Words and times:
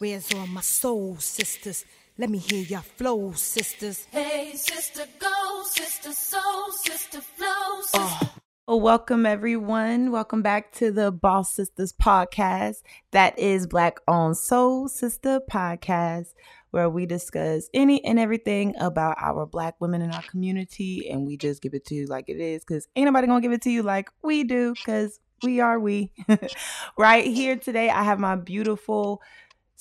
Where's 0.00 0.32
all 0.32 0.46
my 0.46 0.62
soul 0.62 1.16
sisters? 1.18 1.84
Let 2.16 2.30
me 2.30 2.38
hear 2.38 2.64
your 2.64 2.80
flow, 2.80 3.32
sisters. 3.32 4.06
Hey, 4.10 4.52
sister, 4.54 5.04
go, 5.18 5.62
sister, 5.64 6.12
soul, 6.12 6.72
sister, 6.72 7.20
flow. 7.20 7.46
Oh. 7.46 7.82
Sister. 7.82 7.98
Oh. 7.98 8.34
Well, 8.66 8.80
welcome 8.80 9.26
everyone. 9.26 10.10
Welcome 10.10 10.40
back 10.40 10.72
to 10.76 10.90
the 10.90 11.12
Boss 11.12 11.54
Sisters 11.54 11.92
podcast. 11.92 12.76
That 13.10 13.38
is 13.38 13.66
Black 13.66 14.00
Owned 14.08 14.38
Soul 14.38 14.88
Sister 14.88 15.38
podcast, 15.52 16.28
where 16.70 16.88
we 16.88 17.04
discuss 17.04 17.68
any 17.74 18.02
and 18.02 18.18
everything 18.18 18.74
about 18.80 19.18
our 19.20 19.44
Black 19.44 19.74
women 19.80 20.00
in 20.00 20.12
our 20.12 20.22
community, 20.22 21.10
and 21.10 21.26
we 21.26 21.36
just 21.36 21.60
give 21.60 21.74
it 21.74 21.84
to 21.88 21.94
you 21.94 22.06
like 22.06 22.30
it 22.30 22.40
is, 22.40 22.64
because 22.64 22.88
ain't 22.96 23.04
nobody 23.04 23.26
gonna 23.26 23.42
give 23.42 23.52
it 23.52 23.60
to 23.62 23.70
you 23.70 23.82
like 23.82 24.08
we 24.22 24.44
do, 24.44 24.72
because 24.72 25.20
we 25.42 25.60
are 25.60 25.78
we. 25.78 26.10
right 26.96 27.26
here 27.26 27.56
today, 27.56 27.90
I 27.90 28.02
have 28.02 28.18
my 28.18 28.36
beautiful 28.36 29.20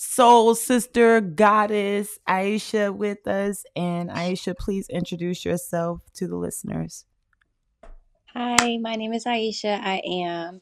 soul 0.01 0.55
sister 0.55 1.19
goddess 1.19 2.19
Aisha 2.27 2.95
with 2.95 3.27
us. 3.27 3.65
And 3.75 4.09
Aisha, 4.09 4.57
please 4.57 4.87
introduce 4.87 5.43
yourself 5.43 5.99
to 6.13 6.25
the 6.25 6.37
listeners. 6.37 7.03
Hi, 8.33 8.77
my 8.77 8.95
name 8.95 9.11
is 9.11 9.25
Aisha. 9.25 9.77
I 9.77 10.01
am 10.05 10.61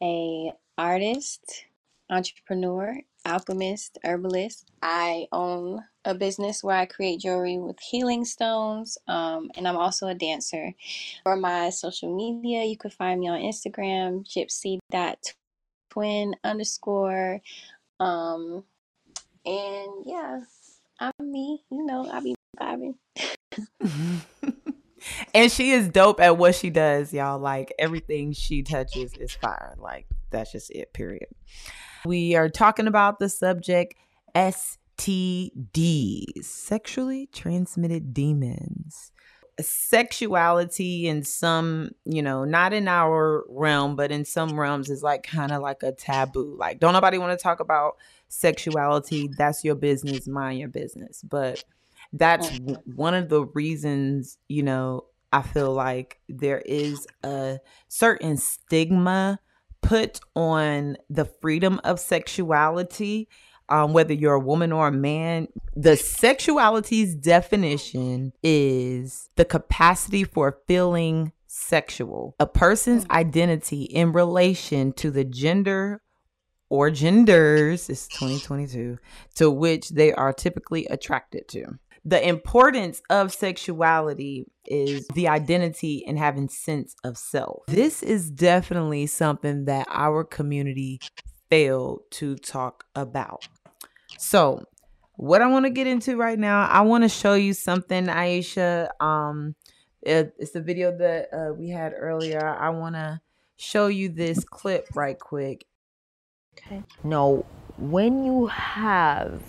a 0.00 0.52
artist, 0.78 1.64
entrepreneur, 2.10 3.00
alchemist, 3.24 3.98
herbalist. 4.04 4.70
I 4.80 5.26
own 5.32 5.82
a 6.04 6.14
business 6.14 6.62
where 6.62 6.76
I 6.76 6.86
create 6.86 7.22
jewelry 7.22 7.58
with 7.58 7.80
healing 7.80 8.24
stones, 8.24 8.98
um, 9.08 9.50
and 9.56 9.66
I'm 9.66 9.76
also 9.76 10.06
a 10.06 10.14
dancer. 10.14 10.72
For 11.24 11.34
my 11.34 11.70
social 11.70 12.14
media, 12.14 12.62
you 12.62 12.76
can 12.76 12.92
find 12.92 13.18
me 13.18 13.26
on 13.26 13.40
Instagram, 13.40 14.24
gypsy.twin 14.24 16.34
underscore. 16.44 17.40
Um, 17.98 18.62
and 19.46 20.04
yeah, 20.04 20.40
I'm 21.00 21.12
me. 21.20 21.62
You 21.70 21.86
know, 21.86 22.10
I 22.10 22.20
be 22.20 22.34
vibing. 22.60 22.94
and 25.34 25.50
she 25.52 25.70
is 25.70 25.88
dope 25.88 26.20
at 26.20 26.36
what 26.36 26.54
she 26.54 26.70
does, 26.70 27.12
y'all. 27.12 27.38
Like 27.38 27.72
everything 27.78 28.32
she 28.32 28.62
touches 28.62 29.14
is 29.14 29.32
fire. 29.32 29.74
Like 29.78 30.06
that's 30.30 30.52
just 30.52 30.70
it, 30.70 30.92
period. 30.92 31.28
We 32.04 32.34
are 32.36 32.48
talking 32.48 32.86
about 32.86 33.18
the 33.18 33.28
subject 33.28 33.94
STDs, 34.34 34.74
sexually 36.44 37.28
transmitted 37.32 38.12
demons. 38.12 39.12
Sexuality 39.60 41.06
in 41.06 41.22
some, 41.22 41.90
you 42.04 42.20
know, 42.22 42.44
not 42.44 42.72
in 42.72 42.88
our 42.88 43.44
realm, 43.48 43.96
but 43.96 44.10
in 44.10 44.24
some 44.24 44.58
realms 44.58 44.90
is 44.90 45.02
like 45.02 45.22
kind 45.22 45.52
of 45.52 45.62
like 45.62 45.82
a 45.82 45.92
taboo. 45.92 46.56
Like, 46.58 46.78
don't 46.78 46.92
nobody 46.92 47.16
want 47.18 47.38
to 47.38 47.42
talk 47.42 47.60
about 47.60 47.96
sexuality, 48.28 49.30
that's 49.38 49.64
your 49.64 49.74
business, 49.74 50.26
mind 50.26 50.58
your 50.58 50.68
business. 50.68 51.22
But 51.22 51.64
that's 52.12 52.50
one 52.84 53.14
of 53.14 53.28
the 53.28 53.44
reasons, 53.46 54.38
you 54.48 54.62
know, 54.62 55.04
I 55.32 55.42
feel 55.42 55.72
like 55.72 56.20
there 56.28 56.62
is 56.64 57.06
a 57.22 57.58
certain 57.88 58.36
stigma 58.36 59.40
put 59.80 60.20
on 60.34 60.96
the 61.10 61.24
freedom 61.24 61.80
of 61.84 62.00
sexuality. 62.00 63.28
Um, 63.68 63.92
whether 63.92 64.14
you're 64.14 64.34
a 64.34 64.40
woman 64.40 64.72
or 64.72 64.88
a 64.88 64.92
man, 64.92 65.48
the 65.74 65.96
sexuality's 65.96 67.14
definition 67.14 68.32
is 68.42 69.28
the 69.36 69.44
capacity 69.44 70.24
for 70.24 70.58
feeling 70.68 71.32
sexual, 71.46 72.34
a 72.38 72.46
person's 72.46 73.06
identity 73.10 73.82
in 73.82 74.12
relation 74.12 74.92
to 74.92 75.10
the 75.10 75.24
gender 75.24 76.02
or 76.68 76.90
genders, 76.90 77.88
it's 77.88 78.08
2022, 78.08 78.98
to 79.36 79.50
which 79.50 79.90
they 79.90 80.12
are 80.12 80.32
typically 80.32 80.86
attracted 80.86 81.48
to. 81.48 81.64
The 82.04 82.26
importance 82.26 83.02
of 83.10 83.32
sexuality 83.32 84.46
is 84.66 85.08
the 85.08 85.28
identity 85.28 86.04
and 86.06 86.18
having 86.18 86.48
sense 86.48 86.94
of 87.04 87.18
self. 87.18 87.64
This 87.66 88.02
is 88.02 88.30
definitely 88.30 89.06
something 89.06 89.64
that 89.64 89.86
our 89.90 90.22
community 90.22 91.00
failed 91.50 92.02
to 92.12 92.36
talk 92.36 92.84
about. 92.94 93.48
So, 94.18 94.64
what 95.14 95.42
I 95.42 95.46
want 95.48 95.64
to 95.66 95.70
get 95.70 95.86
into 95.86 96.16
right 96.16 96.38
now, 96.38 96.66
I 96.66 96.82
want 96.82 97.04
to 97.04 97.08
show 97.08 97.34
you 97.34 97.54
something, 97.54 98.06
Aisha. 98.06 98.88
Um, 99.00 99.54
it, 100.02 100.34
it's 100.38 100.52
the 100.52 100.60
video 100.60 100.96
that 100.98 101.28
uh, 101.32 101.54
we 101.54 101.70
had 101.70 101.94
earlier. 101.96 102.46
I 102.46 102.70
want 102.70 102.94
to 102.96 103.20
show 103.56 103.86
you 103.86 104.08
this 104.10 104.44
clip 104.44 104.86
right 104.94 105.18
quick 105.18 105.66
Okay. 106.58 106.82
Now, 107.04 107.44
when 107.78 108.24
you 108.24 108.46
have 108.46 109.42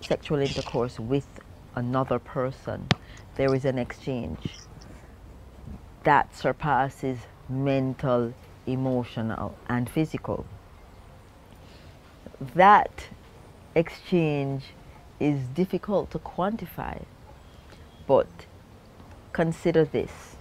sexual 0.00 0.38
intercourse 0.40 0.98
with 0.98 1.26
another 1.74 2.18
person, 2.18 2.88
there 3.36 3.54
is 3.54 3.64
an 3.64 3.78
exchange 3.78 4.50
that 6.04 6.34
surpasses 6.36 7.18
mental, 7.48 8.34
emotional, 8.66 9.56
and 9.68 9.88
physical. 9.88 10.44
That 12.54 13.08
exchange 13.74 14.64
is 15.20 15.40
difficult 15.54 16.10
to 16.10 16.18
quantify, 16.18 17.02
but 18.06 18.28
consider 19.32 19.84
this. 19.84 20.36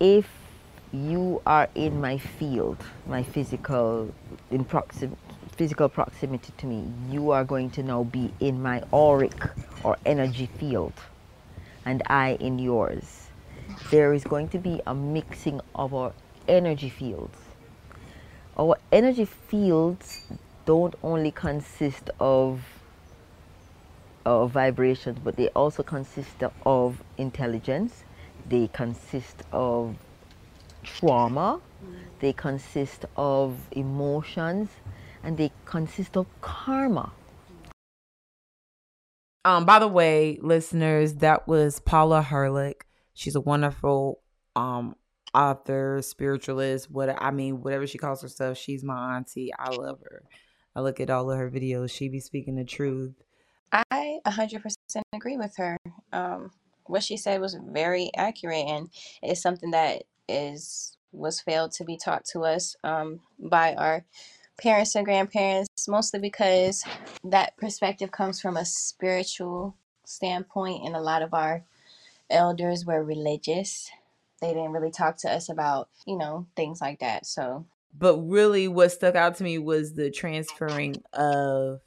If 0.00 0.28
you 0.92 1.42
are 1.44 1.68
in 1.74 2.00
my 2.00 2.18
field, 2.18 2.78
my 3.06 3.22
physical 3.22 4.14
in 4.50 4.64
proxim, 4.64 5.16
physical 5.56 5.88
proximity 5.88 6.52
to 6.58 6.66
me, 6.66 6.84
you 7.10 7.30
are 7.30 7.44
going 7.44 7.70
to 7.70 7.82
now 7.82 8.04
be 8.04 8.32
in 8.40 8.62
my 8.62 8.82
auric 8.92 9.34
or 9.82 9.96
energy 10.06 10.48
field, 10.58 10.94
and 11.84 12.02
I 12.06 12.36
in 12.40 12.58
yours. 12.58 13.28
There 13.90 14.14
is 14.14 14.24
going 14.24 14.48
to 14.50 14.58
be 14.58 14.80
a 14.86 14.94
mixing 14.94 15.60
of 15.74 15.92
our 15.94 16.12
energy 16.46 16.88
fields. 16.88 17.36
Our 18.58 18.76
energy 18.90 19.24
fields 19.24 20.22
don't 20.64 20.94
only 21.02 21.30
consist 21.30 22.10
of 22.18 22.64
of 24.26 24.50
vibrations, 24.50 25.18
but 25.22 25.36
they 25.36 25.48
also 25.50 25.82
consist 25.82 26.42
of 26.66 27.02
intelligence. 27.16 28.04
They 28.46 28.68
consist 28.68 29.42
of 29.52 29.96
trauma, 30.82 31.60
they 32.18 32.32
consist 32.32 33.04
of 33.16 33.58
emotions, 33.70 34.68
and 35.22 35.38
they 35.38 35.52
consist 35.64 36.16
of 36.16 36.26
karma. 36.40 37.12
Um, 39.44 39.64
by 39.64 39.78
the 39.78 39.88
way, 39.88 40.38
listeners, 40.42 41.14
that 41.14 41.46
was 41.46 41.80
Paula 41.80 42.22
Herlick. 42.22 42.86
She's 43.14 43.36
a 43.36 43.40
wonderful 43.40 44.20
um 44.56 44.96
author, 45.34 46.00
spiritualist, 46.02 46.90
what 46.90 47.10
I 47.20 47.30
mean, 47.30 47.62
whatever 47.62 47.86
she 47.86 47.98
calls 47.98 48.22
herself, 48.22 48.58
she's 48.58 48.84
my 48.84 49.16
auntie. 49.16 49.52
I 49.58 49.70
love 49.70 50.00
her. 50.02 50.22
I 50.74 50.80
look 50.80 51.00
at 51.00 51.10
all 51.10 51.30
of 51.30 51.38
her 51.38 51.50
videos. 51.50 51.90
She 51.90 52.08
be 52.08 52.20
speaking 52.20 52.56
the 52.56 52.64
truth. 52.64 53.14
I 53.72 54.18
100% 54.26 54.74
agree 55.14 55.36
with 55.36 55.56
her. 55.56 55.76
Um, 56.12 56.52
what 56.86 57.02
she 57.02 57.16
said 57.16 57.40
was 57.40 57.56
very 57.70 58.10
accurate, 58.16 58.66
and 58.66 58.88
it's 59.22 59.42
something 59.42 59.72
that 59.72 60.04
is 60.28 60.96
was 61.12 61.40
failed 61.40 61.72
to 61.72 61.84
be 61.84 61.96
taught 61.96 62.24
to 62.26 62.40
us 62.40 62.76
um, 62.84 63.20
by 63.38 63.74
our 63.74 64.04
parents 64.58 64.94
and 64.94 65.06
grandparents, 65.06 65.88
mostly 65.88 66.20
because 66.20 66.84
that 67.24 67.56
perspective 67.56 68.10
comes 68.10 68.40
from 68.40 68.56
a 68.56 68.64
spiritual 68.64 69.74
standpoint, 70.04 70.84
and 70.84 70.96
a 70.96 71.00
lot 71.00 71.22
of 71.22 71.34
our 71.34 71.64
elders 72.30 72.84
were 72.84 73.02
religious. 73.02 73.90
They 74.40 74.48
didn't 74.48 74.72
really 74.72 74.90
talk 74.90 75.16
to 75.18 75.30
us 75.30 75.48
about, 75.48 75.88
you 76.06 76.16
know, 76.16 76.46
things 76.56 76.80
like 76.80 77.00
that. 77.00 77.26
So, 77.26 77.66
but 77.96 78.18
really, 78.18 78.68
what 78.68 78.92
stuck 78.92 79.14
out 79.14 79.36
to 79.36 79.44
me 79.44 79.58
was 79.58 79.94
the 79.94 80.10
transferring 80.10 81.02
of. 81.12 81.80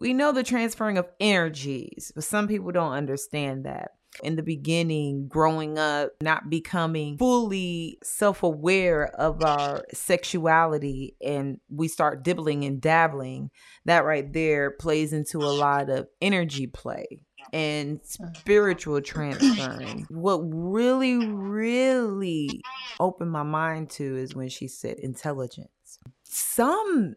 We 0.00 0.14
know 0.14 0.32
the 0.32 0.42
transferring 0.42 0.98
of 0.98 1.08
energies, 1.20 2.10
but 2.14 2.24
some 2.24 2.48
people 2.48 2.72
don't 2.72 2.92
understand 2.92 3.66
that 3.66 3.92
in 4.22 4.36
the 4.36 4.42
beginning, 4.42 5.26
growing 5.28 5.78
up, 5.78 6.12
not 6.20 6.50
becoming 6.50 7.16
fully 7.16 7.98
self 8.02 8.42
aware 8.42 9.06
of 9.06 9.42
our 9.42 9.84
sexuality, 9.92 11.16
and 11.24 11.60
we 11.70 11.88
start 11.88 12.22
dibbling 12.22 12.64
and 12.64 12.80
dabbling, 12.80 13.50
that 13.84 14.04
right 14.04 14.32
there 14.32 14.70
plays 14.70 15.12
into 15.12 15.38
a 15.38 15.46
lot 15.56 15.88
of 15.88 16.08
energy 16.20 16.66
play 16.66 17.24
and 17.52 18.00
spiritual 18.04 19.00
transferring. 19.00 20.06
What 20.08 20.38
really, 20.38 21.16
really 21.26 22.62
opened 22.98 23.30
my 23.30 23.42
mind 23.42 23.90
to 23.90 24.16
is 24.16 24.34
when 24.34 24.48
she 24.48 24.68
said 24.68 24.98
intelligence. 24.98 25.98
Some 26.22 27.16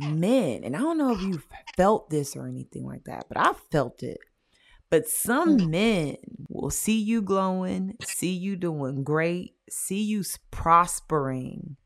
men, 0.00 0.64
and 0.64 0.74
I 0.74 0.78
don't 0.78 0.98
know 0.98 1.12
if 1.12 1.22
you 1.22 1.42
felt 1.76 2.08
this 2.10 2.36
or 2.36 2.46
anything 2.46 2.86
like 2.86 3.04
that, 3.04 3.26
but 3.28 3.38
I 3.38 3.52
felt 3.70 4.02
it 4.02 4.18
but 4.94 5.08
some 5.08 5.58
mm. 5.58 5.70
men 5.70 6.16
will 6.48 6.70
see 6.70 7.00
you 7.00 7.20
glowing, 7.20 7.96
see 8.00 8.32
you 8.32 8.54
doing 8.54 9.02
great, 9.02 9.56
see 9.68 10.00
you 10.00 10.22
prospering, 10.52 11.76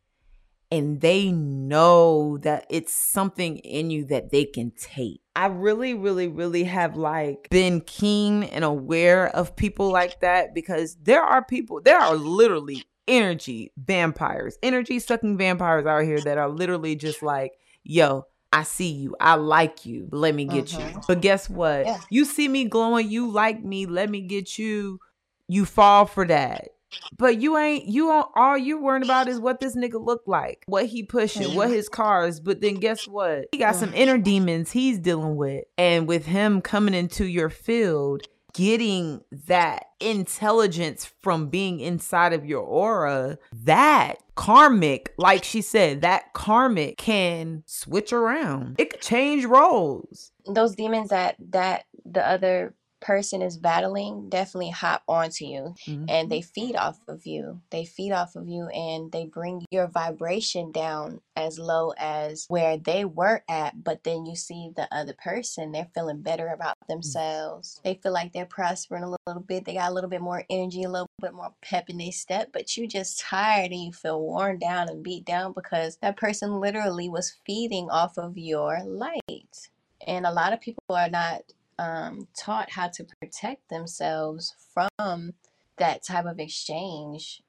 and 0.70 1.00
they 1.00 1.32
know 1.32 2.38
that 2.38 2.66
it's 2.68 2.92
something 2.92 3.58
in 3.58 3.90
you 3.90 4.04
that 4.06 4.30
they 4.30 4.44
can 4.44 4.72
take. 4.72 5.20
I 5.34 5.46
really, 5.46 5.94
really, 5.94 6.28
really 6.28 6.64
have 6.64 6.96
like 6.96 7.48
been 7.50 7.80
keen 7.80 8.42
and 8.42 8.64
aware 8.64 9.28
of 9.28 9.56
people 9.56 9.90
like 9.90 10.20
that 10.20 10.54
because 10.54 10.96
there 11.02 11.22
are 11.22 11.44
people, 11.44 11.80
there 11.80 11.98
are 11.98 12.16
literally 12.16 12.84
energy 13.06 13.72
vampires, 13.76 14.58
energy 14.62 14.98
sucking 14.98 15.38
vampires 15.38 15.86
out 15.86 16.04
here 16.04 16.20
that 16.20 16.38
are 16.38 16.48
literally 16.48 16.96
just 16.96 17.22
like, 17.22 17.52
yo, 17.82 18.26
I 18.52 18.62
see 18.62 18.90
you. 18.90 19.14
I 19.20 19.34
like 19.34 19.86
you. 19.86 20.08
Let 20.10 20.34
me 20.34 20.44
get 20.44 20.72
you. 20.72 20.78
Mm-hmm. 20.78 21.00
But 21.06 21.20
guess 21.20 21.50
what? 21.50 21.86
Yeah. 21.86 22.00
You 22.10 22.24
see 22.24 22.48
me 22.48 22.64
glowing. 22.64 23.10
You 23.10 23.30
like 23.30 23.62
me. 23.62 23.86
Let 23.86 24.10
me 24.10 24.22
get 24.22 24.58
you. 24.58 25.00
You 25.48 25.64
fall 25.64 26.06
for 26.06 26.26
that. 26.26 26.68
But 27.16 27.40
you 27.40 27.56
ain't 27.56 27.86
you 27.86 28.10
all 28.10 28.32
all 28.34 28.56
you 28.56 28.80
worrying 28.80 29.04
about 29.04 29.28
is 29.28 29.40
what 29.40 29.60
this 29.60 29.76
nigga 29.76 30.04
look 30.04 30.22
like, 30.26 30.64
what 30.66 30.86
he 30.86 31.02
pushing, 31.02 31.54
what 31.54 31.70
his 31.70 31.88
cars. 31.88 32.40
But 32.40 32.60
then 32.60 32.74
guess 32.74 33.06
what? 33.06 33.46
He 33.52 33.58
got 33.58 33.76
some 33.76 33.92
inner 33.94 34.18
demons 34.18 34.72
he's 34.72 34.98
dealing 34.98 35.36
with. 35.36 35.64
And 35.76 36.06
with 36.06 36.26
him 36.26 36.60
coming 36.60 36.94
into 36.94 37.26
your 37.26 37.50
field, 37.50 38.22
getting 38.54 39.20
that 39.46 39.84
intelligence 40.00 41.10
from 41.20 41.48
being 41.48 41.80
inside 41.80 42.32
of 42.32 42.44
your 42.44 42.62
aura, 42.62 43.38
that 43.52 44.16
karmic, 44.34 45.12
like 45.18 45.44
she 45.44 45.60
said, 45.60 46.00
that 46.02 46.32
karmic 46.32 46.96
can 46.96 47.62
switch 47.66 48.12
around. 48.12 48.76
It 48.78 48.90
could 48.90 49.00
change 49.00 49.44
roles. 49.44 50.32
those 50.46 50.74
demons 50.74 51.10
that 51.10 51.36
that 51.50 51.84
the 52.04 52.26
other 52.26 52.74
person 53.00 53.42
is 53.42 53.56
battling 53.56 54.28
definitely 54.28 54.70
hop 54.70 55.02
onto 55.08 55.44
you 55.44 55.74
and 55.86 56.30
they 56.30 56.40
mm-hmm. 56.40 56.52
feed 56.52 56.76
off 56.76 56.98
of 57.08 57.26
you. 57.26 57.60
They 57.70 57.84
feed 57.84 58.12
off 58.12 58.36
of 58.36 58.48
you 58.48 58.68
and 58.68 59.10
they 59.12 59.26
bring 59.26 59.64
your 59.70 59.86
vibration 59.86 60.72
down 60.72 61.20
as 61.36 61.58
low 61.58 61.92
as 61.98 62.46
where 62.48 62.76
they 62.76 63.04
were 63.04 63.42
at 63.48 63.84
but 63.84 64.04
then 64.04 64.26
you 64.26 64.34
see 64.34 64.70
the 64.74 64.88
other 64.92 65.14
person 65.14 65.72
they're 65.72 65.88
feeling 65.94 66.22
better 66.22 66.48
about 66.48 66.74
mm. 66.84 66.88
themselves. 66.88 67.80
They 67.84 67.94
feel 67.94 68.12
like 68.12 68.32
they're 68.32 68.46
prospering 68.46 69.04
a 69.04 69.16
little 69.26 69.42
bit. 69.42 69.64
They 69.64 69.74
got 69.74 69.90
a 69.90 69.94
little 69.94 70.10
bit 70.10 70.20
more 70.20 70.44
energy 70.50 70.82
a 70.82 70.90
little 70.90 71.08
bit 71.20 71.34
more 71.34 71.52
pep 71.62 71.88
in 71.88 71.98
their 71.98 72.12
step 72.12 72.50
but 72.52 72.76
you 72.76 72.86
just 72.86 73.20
tired 73.20 73.70
and 73.70 73.84
you 73.84 73.92
feel 73.92 74.20
worn 74.20 74.58
down 74.58 74.88
and 74.88 75.02
beat 75.02 75.24
down 75.24 75.52
because 75.52 75.96
that 76.02 76.16
person 76.16 76.60
literally 76.60 77.08
was 77.08 77.36
feeding 77.46 77.88
off 77.90 78.18
of 78.18 78.36
your 78.36 78.82
light. 78.84 79.68
And 80.06 80.26
a 80.26 80.32
lot 80.32 80.52
of 80.52 80.60
people 80.60 80.82
are 80.90 81.10
not 81.10 81.42
um, 81.78 82.28
taught 82.36 82.70
how 82.70 82.88
to 82.88 83.04
protect 83.20 83.68
themselves 83.68 84.54
from 84.72 85.32
that 85.76 86.04
type 86.04 86.26
of 86.26 86.38
exchange. 86.38 87.42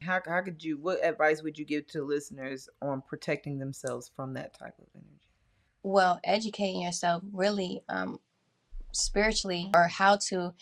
How, 0.00 0.20
how 0.26 0.42
could 0.42 0.62
you, 0.62 0.76
what 0.78 1.04
advice 1.04 1.42
would 1.42 1.58
you 1.58 1.64
give 1.64 1.86
to 1.88 2.02
listeners 2.02 2.68
on 2.82 3.02
protecting 3.02 3.58
themselves 3.58 4.10
from 4.14 4.34
that 4.34 4.58
type 4.58 4.74
of 4.78 4.86
energy? 4.94 5.28
Well, 5.82 6.20
educating 6.24 6.82
yourself 6.82 7.22
really 7.32 7.82
um, 7.88 8.18
spiritually 8.92 9.70
or 9.74 9.88
how 9.88 10.16
to 10.28 10.54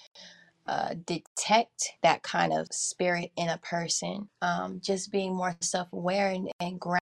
uh, 0.66 0.94
detect 1.06 1.92
that 2.02 2.22
kind 2.22 2.52
of 2.52 2.68
spirit 2.70 3.32
in 3.36 3.48
a 3.48 3.58
person. 3.58 4.28
Um, 4.40 4.80
just 4.82 5.10
being 5.10 5.34
more 5.34 5.56
self 5.60 5.92
aware 5.92 6.28
and, 6.28 6.50
and 6.60 6.78
grounded 6.78 7.01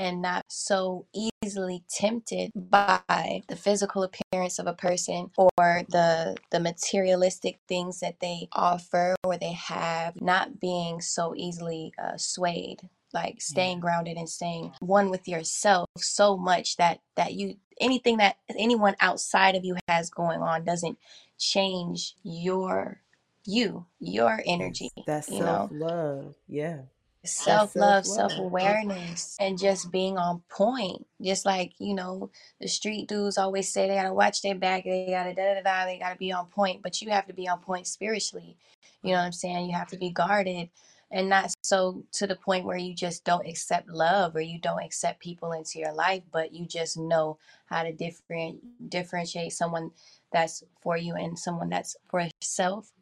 and 0.00 0.20
not 0.20 0.44
so 0.48 1.06
easily 1.42 1.82
tempted 1.88 2.50
by 2.54 3.42
the 3.48 3.56
physical 3.56 4.02
appearance 4.02 4.58
of 4.58 4.66
a 4.66 4.74
person 4.74 5.30
or 5.36 5.82
the 5.88 6.36
the 6.50 6.60
materialistic 6.60 7.58
things 7.66 8.00
that 8.00 8.20
they 8.20 8.48
offer 8.52 9.14
or 9.24 9.38
they 9.38 9.52
have 9.52 10.20
not 10.20 10.60
being 10.60 11.00
so 11.00 11.34
easily 11.36 11.92
uh, 12.02 12.16
swayed 12.16 12.88
like 13.14 13.40
staying 13.40 13.80
grounded 13.80 14.18
and 14.18 14.28
staying 14.28 14.70
one 14.80 15.10
with 15.10 15.26
yourself 15.26 15.88
so 15.96 16.36
much 16.36 16.76
that 16.76 17.00
that 17.16 17.32
you 17.32 17.56
anything 17.80 18.18
that 18.18 18.36
anyone 18.58 18.94
outside 19.00 19.54
of 19.54 19.64
you 19.64 19.76
has 19.88 20.10
going 20.10 20.42
on 20.42 20.62
doesn't 20.62 20.98
change 21.38 22.16
your 22.22 23.00
you 23.46 23.86
your 23.98 24.42
energy 24.44 24.90
That's 25.06 25.30
you 25.30 25.38
self 25.38 25.70
love. 25.72 26.34
Yeah. 26.46 26.82
Self 27.28 27.76
love, 27.76 28.06
self-love. 28.06 28.32
self 28.32 28.38
awareness, 28.38 29.36
and 29.40 29.58
just 29.58 29.90
being 29.90 30.18
on 30.18 30.42
point. 30.48 31.06
Just 31.22 31.46
like 31.46 31.72
you 31.78 31.94
know, 31.94 32.30
the 32.60 32.68
street 32.68 33.08
dudes 33.08 33.38
always 33.38 33.72
say 33.72 33.88
they 33.88 33.94
gotta 33.94 34.12
watch 34.12 34.42
their 34.42 34.54
back, 34.54 34.84
they 34.84 35.06
gotta 35.10 35.34
da 35.34 35.54
da 35.54 35.62
da, 35.62 35.84
they 35.86 35.98
gotta 35.98 36.16
be 36.16 36.32
on 36.32 36.46
point. 36.46 36.82
But 36.82 37.00
you 37.00 37.10
have 37.10 37.26
to 37.26 37.32
be 37.32 37.48
on 37.48 37.60
point 37.60 37.86
spiritually. 37.86 38.56
You 39.02 39.12
know 39.12 39.18
what 39.18 39.26
I'm 39.26 39.32
saying? 39.32 39.66
You 39.66 39.76
have 39.76 39.88
to 39.88 39.96
be 39.96 40.10
guarded, 40.10 40.70
and 41.10 41.28
not 41.28 41.52
so 41.62 42.04
to 42.12 42.26
the 42.26 42.36
point 42.36 42.64
where 42.64 42.76
you 42.76 42.94
just 42.94 43.24
don't 43.24 43.46
accept 43.46 43.88
love 43.88 44.34
or 44.36 44.40
you 44.40 44.58
don't 44.58 44.82
accept 44.82 45.20
people 45.20 45.52
into 45.52 45.78
your 45.78 45.92
life, 45.92 46.22
but 46.32 46.52
you 46.52 46.66
just 46.66 46.96
know 46.96 47.38
how 47.66 47.82
to 47.82 47.92
different 47.92 48.90
differentiate 48.90 49.52
someone 49.52 49.90
that's 50.32 50.62
for 50.80 50.96
you 50.96 51.14
and 51.14 51.38
someone 51.38 51.68
that's 51.68 51.96
for 52.10 52.20
yourself. 52.20 52.92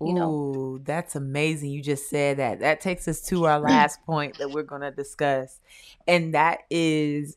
You 0.00 0.14
know. 0.14 0.30
Ooh, 0.30 0.80
that's 0.84 1.16
amazing. 1.16 1.70
You 1.70 1.82
just 1.82 2.08
said 2.08 2.38
that. 2.38 2.60
That 2.60 2.80
takes 2.80 3.08
us 3.08 3.20
to 3.28 3.46
our 3.46 3.60
last 3.60 4.02
point 4.06 4.38
that 4.38 4.50
we're 4.50 4.62
going 4.62 4.82
to 4.82 4.90
discuss. 4.90 5.60
And 6.06 6.34
that 6.34 6.60
is 6.70 7.36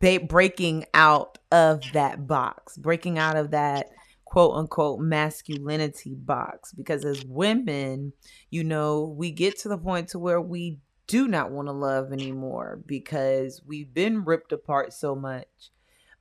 ba- 0.00 0.20
breaking 0.20 0.86
out 0.94 1.38
of 1.50 1.82
that 1.92 2.26
box, 2.26 2.76
breaking 2.76 3.18
out 3.18 3.36
of 3.36 3.52
that 3.52 3.90
quote 4.24 4.54
unquote 4.54 5.00
masculinity 5.00 6.14
box. 6.14 6.72
Because 6.72 7.04
as 7.04 7.24
women, 7.24 8.12
you 8.50 8.64
know, 8.64 9.14
we 9.16 9.30
get 9.30 9.58
to 9.60 9.68
the 9.68 9.78
point 9.78 10.08
to 10.08 10.18
where 10.18 10.40
we 10.40 10.78
do 11.06 11.28
not 11.28 11.50
want 11.50 11.68
to 11.68 11.72
love 11.72 12.12
anymore 12.12 12.80
because 12.86 13.60
we've 13.66 13.92
been 13.92 14.24
ripped 14.24 14.52
apart 14.52 14.92
so 14.92 15.14
much. 15.14 15.46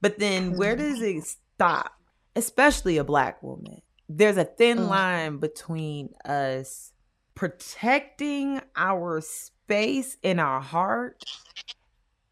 But 0.01 0.19
then 0.19 0.57
where 0.57 0.75
mm-hmm. 0.75 0.93
does 0.93 1.01
it 1.01 1.23
stop? 1.23 1.93
Especially 2.35 2.97
a 2.97 3.03
black 3.03 3.41
woman. 3.43 3.81
There's 4.17 4.37
a 4.37 4.43
thin 4.43 4.79
Mm. 4.79 4.89
line 4.89 5.37
between 5.37 6.13
us 6.25 6.91
protecting 7.33 8.61
our 8.75 9.21
space 9.21 10.17
in 10.21 10.37
our 10.37 10.59
heart 10.59 11.23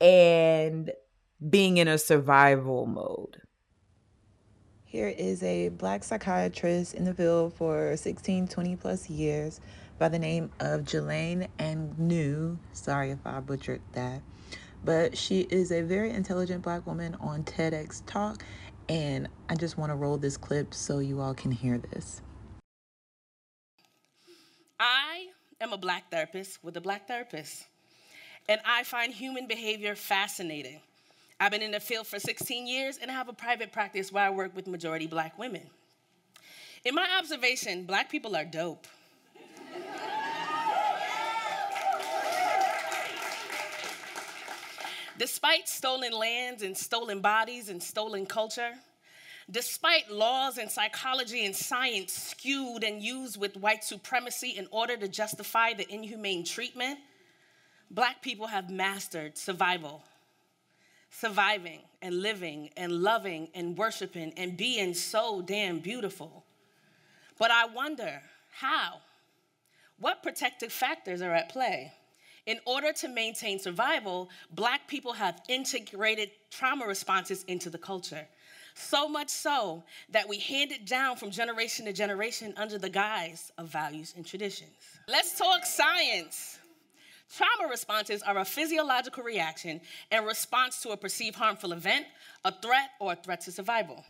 and 0.01 0.91
being 1.49 1.77
in 1.77 1.87
a 1.87 1.97
survival 1.97 2.85
mode. 2.85 3.41
Here 4.83 5.07
is 5.07 5.41
a 5.41 5.69
black 5.69 6.03
psychiatrist 6.03 6.95
in 6.95 7.05
the 7.05 7.13
field 7.13 7.53
for 7.53 7.95
16, 7.95 8.47
20 8.47 8.75
plus 8.75 9.09
years 9.09 9.61
by 9.97 10.09
the 10.09 10.19
name 10.19 10.51
of 10.59 10.83
Jelaine 10.83 11.47
and 11.59 11.97
New. 11.97 12.59
Sorry 12.73 13.11
if 13.11 13.19
I 13.25 13.39
butchered 13.39 13.81
that. 13.93 14.21
But 14.83 15.17
she 15.17 15.41
is 15.41 15.71
a 15.71 15.81
very 15.81 16.09
intelligent 16.09 16.63
black 16.63 16.85
woman 16.87 17.15
on 17.21 17.43
TEDx 17.43 18.01
Talk. 18.05 18.43
And 18.89 19.29
I 19.47 19.55
just 19.55 19.77
want 19.77 19.91
to 19.91 19.95
roll 19.95 20.17
this 20.17 20.35
clip 20.35 20.73
so 20.73 20.97
you 20.99 21.21
all 21.21 21.35
can 21.35 21.51
hear 21.51 21.77
this. 21.77 22.21
I 24.79 25.27
am 25.61 25.73
a 25.73 25.77
black 25.77 26.09
therapist 26.09 26.63
with 26.63 26.75
a 26.75 26.81
black 26.81 27.07
therapist, 27.07 27.67
and 28.47 28.59
I 28.65 28.83
find 28.83 29.13
human 29.13 29.47
behavior 29.47 29.95
fascinating. 29.95 30.79
I've 31.39 31.51
been 31.51 31.61
in 31.61 31.71
the 31.71 31.79
field 31.79 32.07
for 32.07 32.19
16 32.19 32.67
years 32.67 32.97
and 32.97 33.09
I 33.09 33.13
have 33.13 33.29
a 33.29 33.33
private 33.33 33.71
practice 33.71 34.11
where 34.11 34.25
I 34.25 34.29
work 34.29 34.53
with 34.55 34.67
majority 34.67 35.07
black 35.07 35.39
women. 35.39 35.61
In 36.83 36.95
my 36.95 37.07
observation, 37.17 37.85
black 37.85 38.09
people 38.09 38.35
are 38.35 38.43
dope. 38.43 38.87
Despite 45.19 45.67
stolen 45.67 46.13
lands 46.13 46.63
and 46.63 46.77
stolen 46.77 47.19
bodies 47.19 47.67
and 47.67 47.83
stolen 47.83 48.25
culture, 48.25 48.71
despite 49.51 50.09
laws 50.09 50.57
and 50.57 50.71
psychology 50.71 51.45
and 51.45 51.53
science 51.53 52.13
skewed 52.13 52.85
and 52.85 53.03
used 53.03 53.35
with 53.35 53.57
white 53.57 53.83
supremacy 53.83 54.51
in 54.51 54.65
order 54.71 54.95
to 54.95 55.09
justify 55.09 55.73
the 55.73 55.85
inhumane 55.93 56.45
treatment, 56.45 56.99
black 57.91 58.21
people 58.21 58.47
have 58.47 58.69
mastered 58.69 59.37
survival. 59.37 60.03
Surviving 61.11 61.81
and 62.01 62.21
living 62.21 62.69
and 62.77 62.93
loving 62.93 63.49
and 63.53 63.77
worshiping 63.77 64.31
and 64.37 64.55
being 64.55 64.93
so 64.93 65.41
damn 65.41 65.79
beautiful. 65.79 66.45
But 67.37 67.51
I 67.51 67.65
wonder 67.65 68.21
how? 68.53 69.01
What 69.99 70.23
protective 70.23 70.71
factors 70.71 71.21
are 71.21 71.33
at 71.33 71.49
play? 71.49 71.91
In 72.45 72.59
order 72.65 72.93
to 72.93 73.07
maintain 73.07 73.59
survival, 73.59 74.29
black 74.51 74.87
people 74.87 75.13
have 75.13 75.41
integrated 75.47 76.31
trauma 76.49 76.85
responses 76.85 77.43
into 77.43 77.69
the 77.69 77.77
culture. 77.77 78.27
So 78.75 79.09
much 79.09 79.29
so 79.29 79.83
that 80.09 80.29
we 80.29 80.39
hand 80.39 80.71
it 80.71 80.85
down 80.85 81.17
from 81.17 81.31
generation 81.31 81.85
to 81.85 81.93
generation 81.93 82.53
under 82.55 82.77
the 82.77 82.89
guise 82.89 83.51
of 83.57 83.67
values 83.67 84.13
and 84.15 84.25
traditions. 84.25 84.71
Let's 85.07 85.37
talk 85.37 85.65
science. 85.65 86.59
Trauma 87.35 87.69
responses 87.69 88.23
are 88.23 88.39
a 88.39 88.45
physiological 88.45 89.23
reaction 89.23 89.81
in 90.11 90.23
response 90.23 90.81
to 90.81 90.89
a 90.89 90.97
perceived 90.97 91.35
harmful 91.35 91.73
event, 91.73 92.05
a 92.43 92.51
threat, 92.51 92.89
or 92.99 93.13
a 93.13 93.15
threat 93.15 93.41
to 93.41 93.51
survival. 93.51 94.03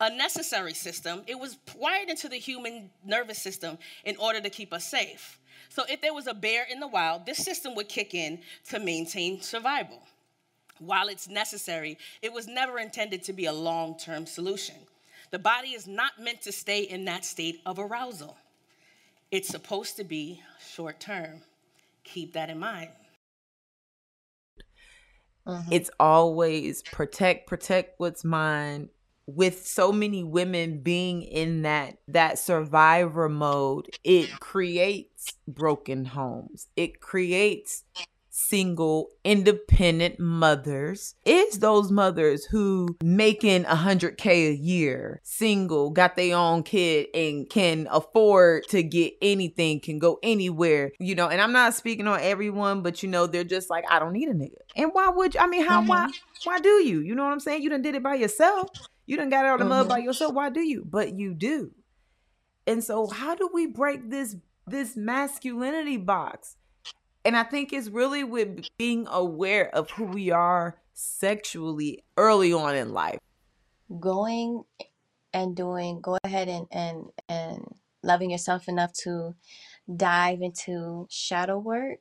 A 0.00 0.10
necessary 0.10 0.74
system, 0.74 1.22
it 1.26 1.38
was 1.38 1.56
wired 1.76 2.10
into 2.10 2.28
the 2.28 2.36
human 2.36 2.90
nervous 3.04 3.38
system 3.38 3.78
in 4.04 4.16
order 4.16 4.40
to 4.40 4.50
keep 4.50 4.72
us 4.72 4.84
safe. 4.84 5.38
So 5.74 5.82
if 5.88 6.00
there 6.00 6.14
was 6.14 6.28
a 6.28 6.34
bear 6.34 6.64
in 6.70 6.78
the 6.78 6.86
wild, 6.86 7.26
this 7.26 7.38
system 7.38 7.74
would 7.74 7.88
kick 7.88 8.14
in 8.14 8.38
to 8.68 8.78
maintain 8.78 9.40
survival. 9.40 10.00
While 10.78 11.08
it's 11.08 11.28
necessary, 11.28 11.98
it 12.22 12.32
was 12.32 12.46
never 12.46 12.78
intended 12.78 13.24
to 13.24 13.32
be 13.32 13.46
a 13.46 13.52
long 13.52 13.98
term 13.98 14.24
solution. 14.24 14.76
The 15.32 15.40
body 15.40 15.70
is 15.70 15.88
not 15.88 16.12
meant 16.20 16.42
to 16.42 16.52
stay 16.52 16.82
in 16.82 17.04
that 17.06 17.24
state 17.24 17.60
of 17.66 17.80
arousal. 17.80 18.36
It's 19.32 19.48
supposed 19.48 19.96
to 19.96 20.04
be 20.04 20.40
short 20.64 21.00
term. 21.00 21.42
Keep 22.04 22.34
that 22.34 22.50
in 22.50 22.60
mind. 22.60 22.90
Mm-hmm. 25.44 25.72
It's 25.72 25.90
always 25.98 26.82
protect, 26.82 27.48
protect 27.48 27.98
what's 27.98 28.22
mine. 28.22 28.90
With 29.26 29.66
so 29.66 29.90
many 29.90 30.22
women 30.22 30.80
being 30.80 31.22
in 31.22 31.62
that 31.62 31.96
that 32.08 32.38
survivor 32.38 33.28
mode, 33.28 33.88
it 34.04 34.38
creates 34.40 35.32
broken 35.48 36.04
homes. 36.04 36.68
It 36.76 37.00
creates 37.00 37.84
single 38.34 39.10
independent 39.22 40.18
mothers. 40.18 41.14
Is 41.24 41.60
those 41.60 41.92
mothers 41.92 42.44
who 42.44 42.96
making 43.02 43.64
a 43.64 43.76
hundred 43.76 44.18
k 44.18 44.48
a 44.48 44.52
year 44.52 45.20
single 45.22 45.90
got 45.90 46.16
their 46.16 46.36
own 46.36 46.64
kid 46.64 47.06
and 47.14 47.48
can 47.48 47.86
afford 47.92 48.64
to 48.70 48.82
get 48.82 49.14
anything 49.22 49.78
can 49.78 50.00
go 50.00 50.18
anywhere 50.22 50.90
you 50.98 51.14
know? 51.14 51.28
And 51.28 51.40
i'm 51.40 51.52
not 51.52 51.74
speaking 51.74 52.08
on 52.08 52.20
everyone 52.20 52.82
but 52.82 53.04
you 53.04 53.08
know 53.08 53.28
they're 53.28 53.44
just 53.44 53.70
like 53.70 53.84
i 53.88 54.00
don't 54.00 54.12
need 54.12 54.28
a 54.28 54.34
nigga. 54.34 54.58
And 54.74 54.90
why 54.92 55.10
would 55.10 55.34
you 55.34 55.40
i 55.40 55.46
mean 55.46 55.64
how 55.64 55.84
why 55.84 56.06
mm-hmm. 56.06 56.50
why 56.50 56.58
do 56.58 56.68
you? 56.68 57.00
You 57.00 57.14
know 57.14 57.22
what 57.22 57.32
i'm 57.32 57.40
saying? 57.40 57.62
You 57.62 57.70
done 57.70 57.82
did 57.82 57.94
it 57.94 58.02
by 58.02 58.16
yourself 58.16 58.68
you 59.06 59.16
done 59.16 59.30
got 59.30 59.44
out 59.44 59.54
of 59.54 59.58
the 59.60 59.66
mud 59.66 59.88
by 59.88 59.98
mm-hmm. 59.98 60.06
yourself. 60.06 60.34
Why 60.34 60.50
do 60.50 60.60
you? 60.60 60.84
But 60.84 61.14
you 61.14 61.34
do. 61.34 61.72
And 62.66 62.82
so 62.82 63.06
how 63.06 63.34
do 63.34 63.50
we 63.52 63.66
break 63.66 64.10
this 64.10 64.36
this 64.66 64.96
masculinity 64.96 65.98
box? 65.98 66.56
And 67.24 67.36
I 67.36 67.42
think 67.42 67.72
it's 67.72 67.88
really 67.88 68.24
with 68.24 68.66
being 68.78 69.06
aware 69.10 69.74
of 69.74 69.90
who 69.90 70.04
we 70.04 70.30
are 70.30 70.78
sexually 70.92 72.04
early 72.16 72.52
on 72.52 72.74
in 72.76 72.92
life. 72.92 73.18
going 74.00 74.64
and 75.32 75.56
doing 75.56 76.00
go 76.00 76.16
ahead 76.24 76.48
and 76.48 76.66
and 76.70 77.06
and 77.28 77.64
loving 78.02 78.30
yourself 78.30 78.68
enough 78.68 78.92
to 78.92 79.34
dive 79.94 80.40
into 80.40 81.06
shadow 81.10 81.58
work. 81.58 82.00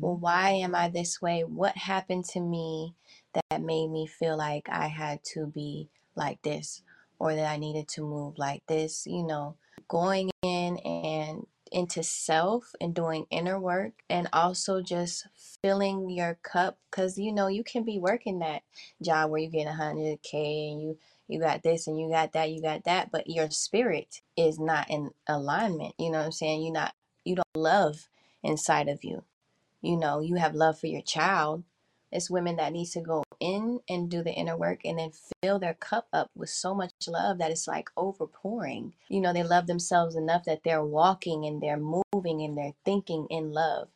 Well 0.00 0.16
why 0.16 0.50
am 0.50 0.74
i 0.74 0.88
this 0.88 1.20
way? 1.20 1.42
What 1.42 1.76
happened 1.76 2.24
to 2.26 2.40
me 2.40 2.94
that 3.34 3.62
made 3.62 3.88
me 3.88 4.06
feel 4.06 4.36
like 4.36 4.68
i 4.70 4.86
had 4.86 5.22
to 5.24 5.46
be 5.46 5.88
like 6.14 6.40
this 6.42 6.82
or 7.18 7.34
that 7.34 7.50
i 7.50 7.56
needed 7.56 7.88
to 7.88 8.02
move 8.02 8.38
like 8.38 8.62
this 8.66 9.06
you 9.06 9.22
know 9.22 9.56
going 9.88 10.30
in 10.42 10.76
and 10.78 11.46
into 11.70 12.02
self 12.02 12.72
and 12.80 12.94
doing 12.94 13.26
inner 13.30 13.58
work 13.58 13.92
and 14.08 14.28
also 14.32 14.80
just 14.80 15.26
filling 15.62 16.08
your 16.08 16.38
cup 16.42 16.78
because 16.90 17.18
you 17.18 17.32
know 17.32 17.46
you 17.46 17.62
can 17.62 17.84
be 17.84 17.98
working 17.98 18.38
that 18.38 18.62
job 19.02 19.30
where 19.30 19.40
you 19.40 19.50
get 19.50 19.66
100k 19.66 20.72
and 20.72 20.82
you 20.82 20.98
you 21.28 21.38
got 21.38 21.62
this 21.62 21.86
and 21.86 21.98
you 22.00 22.08
got 22.10 22.32
that 22.32 22.50
you 22.50 22.62
got 22.62 22.84
that 22.84 23.10
but 23.10 23.28
your 23.28 23.50
spirit 23.50 24.22
is 24.36 24.58
not 24.58 24.88
in 24.88 25.10
alignment 25.26 25.94
you 25.98 26.10
know 26.10 26.18
what 26.18 26.26
i'm 26.26 26.32
saying? 26.32 26.62
You 26.62 26.72
not 26.72 26.94
you 27.24 27.34
don't 27.34 27.46
love 27.54 28.08
inside 28.42 28.88
of 28.88 29.04
you. 29.04 29.24
You 29.82 29.96
know 29.96 30.20
you 30.20 30.36
have 30.36 30.54
love 30.54 30.78
for 30.78 30.86
your 30.86 31.02
child 31.02 31.64
it's 32.12 32.30
women 32.30 32.56
that 32.56 32.72
needs 32.72 32.92
to 32.92 33.00
go 33.00 33.24
in 33.40 33.80
and 33.88 34.10
do 34.10 34.22
the 34.22 34.32
inner 34.32 34.56
work 34.56 34.80
and 34.84 34.98
then 34.98 35.10
fill 35.42 35.58
their 35.58 35.74
cup 35.74 36.06
up 36.12 36.30
with 36.34 36.50
so 36.50 36.74
much 36.74 36.92
love 37.06 37.38
that 37.38 37.50
it's 37.50 37.68
like 37.68 37.90
overpouring. 37.96 38.92
You 39.08 39.20
know 39.20 39.32
they 39.32 39.42
love 39.42 39.66
themselves 39.66 40.16
enough 40.16 40.44
that 40.44 40.62
they're 40.64 40.84
walking 40.84 41.44
and 41.44 41.62
they're 41.62 41.78
moving 41.78 42.42
and 42.42 42.56
they're 42.56 42.74
thinking 42.84 43.26
in 43.30 43.52
love 43.52 43.88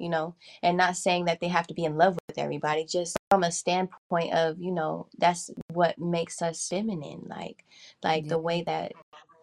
you 0.00 0.08
know? 0.08 0.34
And 0.62 0.78
not 0.78 0.96
saying 0.96 1.26
that 1.26 1.40
they 1.40 1.48
have 1.48 1.66
to 1.68 1.74
be 1.74 1.84
in 1.84 1.96
love 1.96 2.16
with 2.26 2.38
everybody 2.38 2.86
just 2.86 3.16
from 3.30 3.44
a 3.44 3.52
standpoint 3.52 4.32
of 4.32 4.58
you 4.58 4.72
know 4.72 5.06
that's 5.18 5.50
what 5.72 5.98
makes 5.98 6.42
us 6.42 6.66
feminine 6.66 7.26
like 7.28 7.64
like 8.02 8.26
the 8.26 8.38
way 8.38 8.62
that 8.62 8.92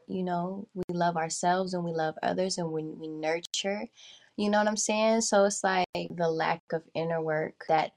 you 0.07 0.23
know 0.23 0.67
we 0.73 0.83
love 0.89 1.15
ourselves 1.15 1.73
and 1.73 1.85
we 1.85 1.93
love 1.93 2.15
others 2.21 2.57
and 2.57 2.71
when 2.71 2.99
we 2.99 3.07
nurture 3.07 3.87
you 4.37 4.49
know 4.49 4.59
what 4.59 4.67
i'm 4.67 4.77
saying 4.77 5.21
so 5.21 5.43
it's 5.45 5.63
like 5.63 5.85
the 5.93 6.29
lack 6.29 6.61
of 6.71 6.83
inner 6.93 7.21
work 7.21 7.65
that 7.67 7.91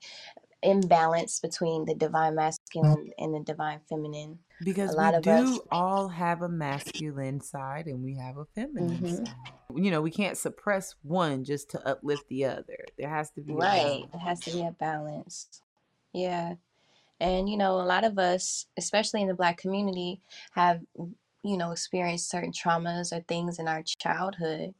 imbalance 0.62 1.38
between 1.40 1.84
the 1.84 1.94
divine 1.94 2.34
masculine 2.34 3.10
and 3.18 3.34
the 3.34 3.40
divine 3.40 3.80
feminine 3.88 4.38
Because 4.62 4.92
A 4.92 4.96
lot 4.96 5.12
we 5.14 5.16
of 5.18 5.22
do 5.22 5.54
us- 5.54 5.60
all 5.72 6.08
have 6.08 6.42
a 6.42 6.48
masculine 6.48 7.40
side 7.40 7.86
and 7.86 8.02
we 8.02 8.16
have 8.16 8.36
a 8.36 8.44
feminine 8.54 8.98
Mhm. 9.00 9.16
side. 9.26 9.34
You 9.74 9.90
know, 9.90 10.02
we 10.02 10.10
can't 10.10 10.36
suppress 10.36 10.94
one 11.02 11.44
just 11.44 11.70
to 11.70 11.88
uplift 11.88 12.28
the 12.28 12.44
other. 12.44 12.84
There 12.98 13.08
has 13.08 13.30
to 13.32 13.40
be 13.40 13.52
a 13.52 13.56
Right. 13.56 14.04
It 14.12 14.18
has 14.18 14.40
to 14.40 14.50
be 14.52 14.62
a 14.66 14.72
balance. 14.72 15.62
Yeah. 16.12 16.56
And, 17.20 17.48
you 17.48 17.56
know, 17.56 17.80
a 17.80 17.86
lot 17.86 18.04
of 18.04 18.18
us, 18.18 18.66
especially 18.76 19.22
in 19.22 19.28
the 19.28 19.34
Black 19.34 19.56
community, 19.56 20.20
have, 20.52 20.82
you 21.42 21.56
know, 21.56 21.70
experienced 21.70 22.28
certain 22.28 22.52
traumas 22.52 23.16
or 23.16 23.20
things 23.22 23.58
in 23.58 23.66
our 23.68 23.82
childhood 23.82 24.74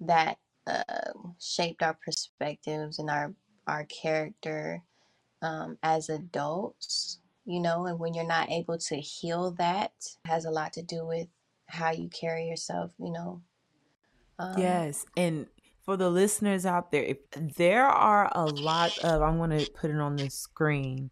that 0.00 0.38
uh, 0.70 1.12
shaped 1.38 1.82
our 1.82 1.96
perspectives 2.04 2.98
and 2.98 3.10
our, 3.10 3.34
our 3.66 3.84
character 3.84 4.82
um, 5.42 5.78
as 5.82 6.08
adults, 6.08 7.18
you 7.44 7.60
know, 7.60 7.86
and 7.86 7.98
when 7.98 8.14
you're 8.14 8.26
not 8.26 8.50
able 8.50 8.78
to 8.78 8.96
heal 8.96 9.52
that, 9.58 9.92
has 10.24 10.44
a 10.44 10.50
lot 10.50 10.72
to 10.74 10.82
do 10.82 11.06
with 11.06 11.28
how 11.66 11.90
you 11.90 12.08
carry 12.08 12.46
yourself, 12.46 12.92
you 12.98 13.12
know. 13.12 13.42
Um, 14.38 14.58
Yes, 14.58 15.06
and 15.16 15.46
for 15.84 15.96
the 15.96 16.10
listeners 16.10 16.66
out 16.66 16.90
there, 16.90 17.02
if 17.02 17.18
there 17.56 17.86
are 17.86 18.30
a 18.34 18.46
lot 18.46 18.98
of, 18.98 19.22
I'm 19.22 19.38
going 19.38 19.50
to 19.50 19.66
put 19.66 19.90
it 19.90 19.98
on 19.98 20.16
the 20.16 20.30
screen. 20.30 21.10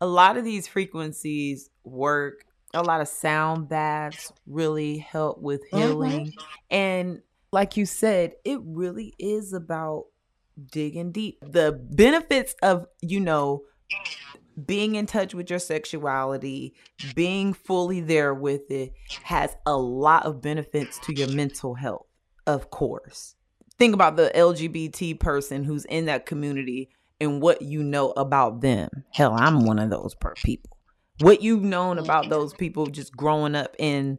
A 0.00 0.06
lot 0.06 0.36
of 0.36 0.44
these 0.44 0.68
frequencies 0.68 1.70
work. 1.84 2.44
A 2.72 2.82
lot 2.82 3.00
of 3.00 3.08
sound 3.08 3.68
baths 3.68 4.32
really 4.46 4.98
help 4.98 5.40
with 5.40 5.62
healing. 5.72 6.32
And 6.70 7.22
like 7.52 7.76
you 7.76 7.86
said, 7.86 8.32
it 8.44 8.60
really 8.64 9.14
is 9.18 9.52
about 9.52 10.06
digging 10.70 11.12
deep. 11.12 11.38
The 11.42 11.72
benefits 11.72 12.54
of, 12.62 12.86
you 13.00 13.20
know, 13.20 13.62
being 14.66 14.94
in 14.94 15.06
touch 15.06 15.34
with 15.34 15.50
your 15.50 15.58
sexuality, 15.58 16.74
being 17.14 17.52
fully 17.52 18.00
there 18.00 18.34
with 18.34 18.70
it 18.70 18.92
has 19.24 19.56
a 19.66 19.76
lot 19.76 20.26
of 20.26 20.42
benefits 20.42 20.98
to 21.00 21.14
your 21.14 21.28
mental 21.28 21.74
health, 21.74 22.06
of 22.46 22.70
course. 22.70 23.34
Think 23.78 23.94
about 23.94 24.16
the 24.16 24.30
LGBT 24.34 25.18
person 25.18 25.64
who's 25.64 25.86
in 25.86 26.06
that 26.06 26.26
community 26.26 26.90
and 27.20 27.40
what 27.40 27.62
you 27.62 27.82
know 27.82 28.10
about 28.12 28.60
them. 28.60 28.88
Hell, 29.12 29.34
I'm 29.34 29.64
one 29.64 29.78
of 29.78 29.90
those 29.90 30.14
per 30.14 30.34
people. 30.34 30.76
What 31.20 31.42
you've 31.42 31.62
known 31.62 31.98
about 31.98 32.30
those 32.30 32.54
people 32.54 32.86
just 32.86 33.14
growing 33.14 33.54
up 33.54 33.76
in, 33.78 34.18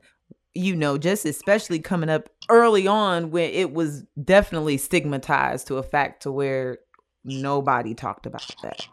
you 0.53 0.75
know, 0.75 0.98
just 0.98 1.25
especially 1.25 1.79
coming 1.79 2.10
up 2.10 2.29
early 2.50 2.88
on 2.88 3.31
when 3.31 3.50
it 3.51 3.74
was 3.74 4.03
definitely 4.22 4.77
stigmatized 4.77 5.67
to 5.67 5.77
a 5.77 5.84
fact 5.84 6.24
to 6.24 6.31
where 6.31 6.79
nobody 7.24 7.93
talked 7.93 8.25
about 8.25 8.53
that. 8.62 8.88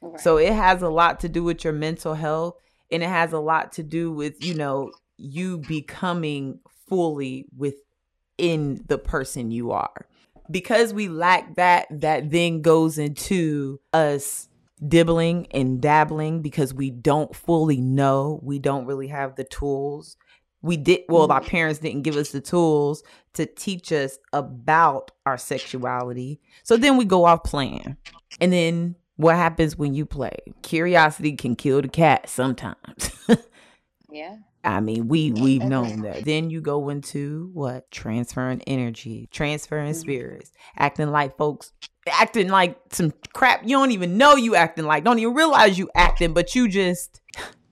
right. 0.00 0.20
So 0.20 0.36
it 0.36 0.52
has 0.52 0.82
a 0.82 0.88
lot 0.88 1.20
to 1.20 1.28
do 1.28 1.44
with 1.44 1.64
your 1.64 1.72
mental 1.72 2.14
health 2.14 2.56
and 2.90 3.02
it 3.02 3.08
has 3.08 3.32
a 3.32 3.38
lot 3.38 3.72
to 3.72 3.82
do 3.82 4.10
with, 4.12 4.44
you 4.44 4.54
know, 4.54 4.90
you 5.16 5.58
becoming 5.58 6.60
fully 6.88 7.46
within 7.56 8.84
the 8.86 8.98
person 8.98 9.50
you 9.50 9.70
are. 9.70 10.06
Because 10.50 10.92
we 10.92 11.08
lack 11.08 11.54
that, 11.56 11.86
that 11.90 12.30
then 12.30 12.60
goes 12.60 12.98
into 12.98 13.80
us 13.92 14.48
dibbling 14.86 15.46
and 15.52 15.80
dabbling 15.80 16.42
because 16.42 16.74
we 16.74 16.90
don't 16.90 17.34
fully 17.34 17.80
know. 17.80 18.40
We 18.42 18.58
don't 18.58 18.86
really 18.86 19.08
have 19.08 19.36
the 19.36 19.44
tools. 19.44 20.16
We 20.64 20.78
did, 20.78 21.00
well, 21.10 21.30
our 21.30 21.40
mm-hmm. 21.40 21.50
parents 21.50 21.78
didn't 21.80 22.02
give 22.02 22.16
us 22.16 22.30
the 22.30 22.40
tools 22.40 23.02
to 23.34 23.44
teach 23.44 23.92
us 23.92 24.18
about 24.32 25.10
our 25.26 25.36
sexuality. 25.36 26.40
So 26.62 26.78
then 26.78 26.96
we 26.96 27.04
go 27.04 27.26
off 27.26 27.44
playing. 27.44 27.98
And 28.40 28.50
then 28.50 28.96
what 29.16 29.36
happens 29.36 29.76
when 29.76 29.92
you 29.92 30.06
play? 30.06 30.36
Curiosity 30.62 31.32
can 31.36 31.54
kill 31.54 31.82
the 31.82 31.88
cat 31.88 32.30
sometimes. 32.30 33.10
yeah. 34.10 34.36
I 34.64 34.80
mean, 34.80 35.08
we 35.08 35.32
we've 35.32 35.62
known 35.64 36.00
that. 36.00 36.24
Then 36.24 36.48
you 36.48 36.62
go 36.62 36.88
into 36.88 37.50
what? 37.52 37.90
Transferring 37.90 38.62
energy, 38.62 39.28
transferring 39.30 39.92
mm-hmm. 39.92 40.00
spirits, 40.00 40.50
acting 40.78 41.10
like 41.10 41.36
folks 41.36 41.72
acting 42.10 42.48
like 42.48 42.78
some 42.90 43.12
crap 43.32 43.62
you 43.62 43.70
don't 43.70 43.92
even 43.92 44.16
know 44.16 44.34
you 44.36 44.54
acting 44.54 44.86
like, 44.86 45.04
don't 45.04 45.18
even 45.18 45.34
realize 45.34 45.78
you 45.78 45.90
acting, 45.94 46.32
but 46.32 46.54
you 46.54 46.68
just 46.68 47.20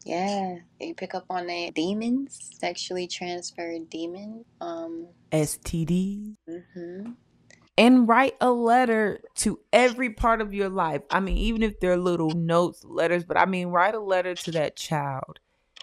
Yeah, 0.04 0.56
you 0.80 0.94
pick 0.94 1.14
up 1.14 1.26
on 1.30 1.46
the 1.46 1.70
demons, 1.74 2.50
sexually 2.58 3.06
transferred 3.06 3.88
demon. 3.90 4.44
Um, 4.60 5.08
STD. 5.30 6.36
mhm. 6.48 7.16
and 7.78 8.06
write 8.06 8.36
a 8.40 8.50
letter 8.50 9.20
to 9.36 9.58
every 9.72 10.10
part 10.10 10.40
of 10.40 10.52
your 10.52 10.68
life. 10.68 11.02
I 11.10 11.20
mean, 11.20 11.38
even 11.38 11.62
if 11.62 11.80
they're 11.80 11.96
little 11.96 12.30
notes, 12.30 12.84
letters, 12.84 13.24
but 13.24 13.38
I 13.38 13.46
mean, 13.46 13.68
write 13.68 13.94
a 13.94 14.00
letter 14.00 14.34
to 14.34 14.50
that 14.52 14.76
child 14.76 15.40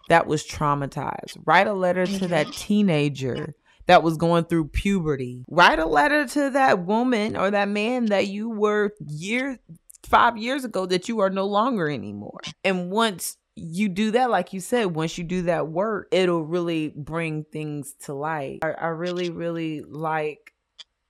that 0.09 0.27
was 0.27 0.45
traumatized. 0.45 1.37
Write 1.45 1.67
a 1.67 1.73
letter 1.73 2.05
to 2.05 2.27
that 2.27 2.51
teenager 2.51 3.55
that 3.87 4.03
was 4.03 4.17
going 4.17 4.45
through 4.45 4.67
puberty. 4.67 5.43
Write 5.49 5.79
a 5.79 5.85
letter 5.85 6.27
to 6.27 6.51
that 6.51 6.85
woman 6.85 7.35
or 7.35 7.49
that 7.49 7.69
man 7.69 8.05
that 8.07 8.27
you 8.27 8.49
were 8.49 8.93
years 9.07 9.57
five 10.03 10.37
years 10.37 10.63
ago 10.63 10.85
that 10.85 11.09
you 11.09 11.19
are 11.19 11.29
no 11.29 11.45
longer 11.45 11.89
anymore. 11.89 12.39
And 12.63 12.91
once 12.91 13.37
you 13.59 13.89
do 13.89 14.11
that, 14.11 14.29
like 14.29 14.53
you 14.53 14.59
said, 14.59 14.85
once 14.95 15.17
you 15.17 15.23
do 15.23 15.43
that 15.43 15.67
work, 15.67 16.07
it'll 16.11 16.43
really 16.43 16.89
bring 16.95 17.43
things 17.43 17.93
to 18.05 18.13
light. 18.13 18.59
I, 18.63 18.71
I 18.71 18.87
really, 18.87 19.29
really 19.29 19.81
like 19.81 20.53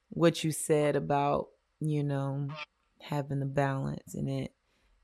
what 0.10 0.44
you 0.44 0.52
said 0.52 0.96
about, 0.96 1.50
you 1.80 2.04
know, 2.04 2.50
having 3.02 3.40
the 3.40 3.46
balance 3.46 4.14
in 4.16 4.28
it. 4.28 4.52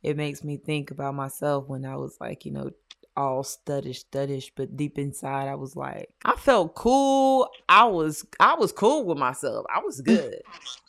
It 0.03 0.17
makes 0.17 0.43
me 0.43 0.57
think 0.57 0.91
about 0.91 1.15
myself 1.15 1.67
when 1.67 1.85
I 1.85 1.95
was 1.95 2.17
like, 2.19 2.45
you 2.45 2.51
know, 2.51 2.71
all 3.17 3.43
studdish, 3.43 4.03
studdish, 4.05 4.51
but 4.55 4.75
deep 4.75 4.97
inside 4.99 5.47
I 5.47 5.55
was 5.55 5.75
like, 5.75 6.09
I 6.25 6.35
felt 6.35 6.75
cool. 6.75 7.49
I 7.69 7.85
was 7.85 8.25
I 8.39 8.55
was 8.55 8.71
cool 8.71 9.05
with 9.05 9.17
myself. 9.17 9.65
I 9.73 9.79
was 9.79 10.01
good. 10.01 10.35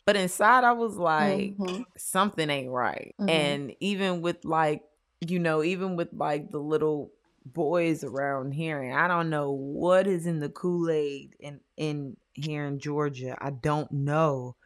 but 0.05 0.17
inside 0.17 0.65
I 0.65 0.73
was 0.73 0.97
like, 0.97 1.57
Mhm. 1.57 1.85
something 1.97 2.51
ain't 2.51 2.71
right. 2.71 3.15
Mhm. 3.21 3.29
And 3.31 3.75
even 3.81 4.23
with 4.23 4.45
like, 4.45 4.83
you 5.21 5.39
know, 5.39 5.63
even 5.63 5.97
with 5.97 6.09
like 6.13 6.51
the 6.51 6.59
little 6.59 7.13
boys 7.45 8.05
around 8.05 8.53
here, 8.53 8.83
and 8.83 8.99
I 8.99 9.09
don't 9.09 9.31
know 9.31 9.53
what 9.53 10.07
is 10.07 10.27
in 10.27 10.41
the 10.41 10.49
Kool-Aid 10.49 11.37
in 11.39 11.61
in 11.77 12.17
here 12.35 12.67
in 12.67 12.79
Georgia. 12.79 13.37
I 13.41 13.51
don't 13.51 13.91
know 13.93 14.57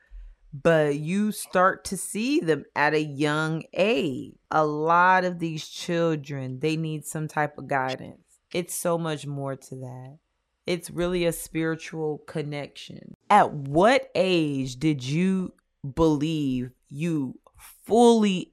but 0.52 0.96
you 0.96 1.32
start 1.32 1.84
to 1.86 1.96
see 1.96 2.40
them 2.40 2.64
at 2.74 2.94
a 2.94 3.02
young 3.02 3.62
age. 3.72 4.34
A 4.50 4.64
lot 4.64 5.24
of 5.24 5.38
these 5.38 5.68
children, 5.68 6.58
they 6.60 6.76
need 6.76 7.06
some 7.06 7.28
type 7.28 7.56
of 7.58 7.68
guidance. 7.68 8.40
It's 8.52 8.74
so 8.74 8.98
much 8.98 9.26
more 9.26 9.54
to 9.54 9.76
that. 9.76 10.18
It's 10.66 10.90
really 10.90 11.24
a 11.24 11.32
spiritual 11.32 12.18
connection. 12.26 13.16
At 13.28 13.52
what 13.52 14.10
age 14.14 14.76
did 14.76 15.04
you 15.04 15.54
believe 15.94 16.70
you 16.88 17.38
fully 17.84 18.52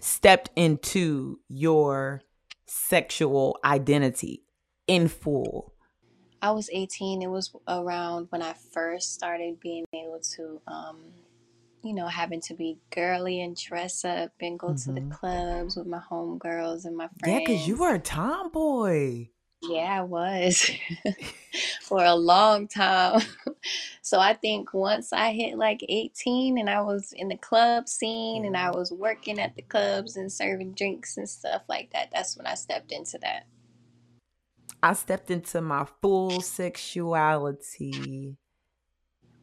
stepped 0.00 0.50
into 0.56 1.40
your 1.48 2.22
sexual 2.66 3.58
identity 3.64 4.44
in 4.86 5.08
full? 5.08 5.74
I 6.40 6.52
was 6.52 6.70
18. 6.72 7.22
It 7.22 7.26
was 7.26 7.52
around 7.66 8.28
when 8.30 8.42
I 8.42 8.54
first 8.72 9.12
started 9.14 9.58
being 9.60 9.84
able 9.92 10.20
to, 10.36 10.60
um, 10.68 10.98
you 11.82 11.94
know, 11.94 12.06
having 12.06 12.40
to 12.42 12.54
be 12.54 12.78
girly 12.90 13.40
and 13.40 13.56
dress 13.56 14.04
up 14.04 14.32
and 14.40 14.58
go 14.58 14.74
to 14.74 14.92
the 14.92 15.00
Mhm. 15.00 15.10
clubs 15.10 15.76
with 15.76 15.86
my 15.86 15.98
homegirls 15.98 16.84
and 16.84 16.96
my 16.96 17.08
friends. 17.18 17.32
Yeah, 17.32 17.38
because 17.40 17.66
you 17.66 17.76
were 17.76 17.94
a 17.94 17.98
tomboy. 17.98 19.28
Yeah, 19.62 20.00
I 20.00 20.02
was 20.02 20.70
for 21.82 22.04
a 22.04 22.14
long 22.14 22.68
time. 22.68 23.20
So 24.00 24.18
I 24.18 24.32
think 24.32 24.72
once 24.72 25.12
I 25.12 25.32
hit 25.32 25.58
like 25.58 25.84
18 25.86 26.56
and 26.56 26.70
I 26.70 26.80
was 26.80 27.12
in 27.14 27.28
the 27.28 27.36
club 27.36 27.90
scene 27.90 28.46
and 28.46 28.56
I 28.56 28.70
was 28.70 28.90
working 28.90 29.38
at 29.38 29.54
the 29.54 29.60
clubs 29.60 30.16
and 30.16 30.32
serving 30.32 30.72
drinks 30.72 31.18
and 31.18 31.28
stuff 31.28 31.60
like 31.68 31.90
that, 31.92 32.08
that's 32.10 32.34
when 32.34 32.46
I 32.46 32.54
stepped 32.54 32.90
into 32.90 33.18
that. 33.18 33.46
I 34.82 34.94
stepped 34.94 35.30
into 35.30 35.60
my 35.60 35.86
full 36.00 36.40
sexuality 36.40 38.38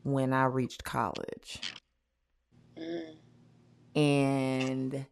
when 0.02 0.34
I 0.34 0.46
reached 0.46 0.84
college. 0.84 1.76
Mm. 2.76 3.16
And 3.96 5.06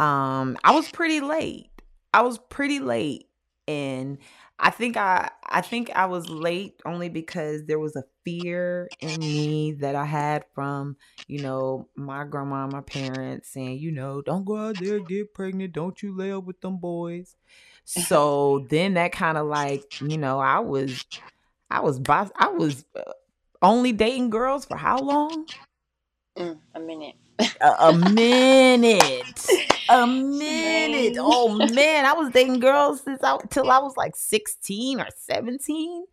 um 0.00 0.58
I 0.64 0.72
was 0.72 0.90
pretty 0.90 1.20
late. 1.20 1.70
I 2.12 2.22
was 2.22 2.38
pretty 2.48 2.80
late 2.80 3.29
and 3.70 4.18
I 4.58 4.70
think 4.70 4.96
I 4.96 5.30
I 5.44 5.60
think 5.62 5.90
I 5.90 6.06
was 6.06 6.28
late 6.28 6.80
only 6.84 7.08
because 7.08 7.64
there 7.66 7.78
was 7.78 7.96
a 7.96 8.04
fear 8.24 8.92
in 9.00 9.32
me 9.32 9.72
that 9.80 9.94
I 9.94 10.04
had 10.04 10.44
from, 10.54 10.96
you 11.28 11.38
know, 11.38 11.88
my 11.96 12.24
grandma, 12.24 12.66
my 12.66 12.82
parents 12.82 13.48
saying, 13.50 13.78
you 13.78 13.92
know, 13.92 14.22
don't 14.22 14.44
go 14.44 14.56
out 14.56 14.78
there 14.78 15.00
get 15.00 15.34
pregnant, 15.34 15.72
don't 15.72 16.02
you 16.02 16.16
lay 16.16 16.32
up 16.32 16.44
with 16.44 16.60
them 16.60 16.78
boys. 16.78 17.36
So 17.84 18.66
then 18.70 18.94
that 18.94 19.12
kind 19.12 19.38
of 19.38 19.46
like, 19.46 19.84
you 20.00 20.18
know, 20.18 20.38
I 20.40 20.60
was 20.60 21.06
I 21.70 21.80
was 21.80 21.98
boss 22.00 22.30
I 22.36 22.48
was 22.50 22.84
uh, 22.96 23.12
only 23.62 23.92
dating 23.92 24.30
girls 24.30 24.64
for 24.66 24.76
how 24.76 25.00
long? 25.02 25.46
Mm, 26.36 26.60
a 26.74 26.80
minute. 26.80 27.16
A, 27.60 27.88
a 27.88 27.92
minute. 27.92 29.48
A 29.88 30.06
minute. 30.06 31.16
Oh 31.18 31.48
man. 31.54 32.04
I 32.04 32.12
was 32.12 32.30
dating 32.32 32.60
girls 32.60 33.02
since 33.02 33.20
i 33.22 33.36
till 33.50 33.70
i 33.70 33.78
was 33.78 33.96
like 33.96 34.14
16 34.16 35.00
or 35.00 35.06
17 35.16 36.04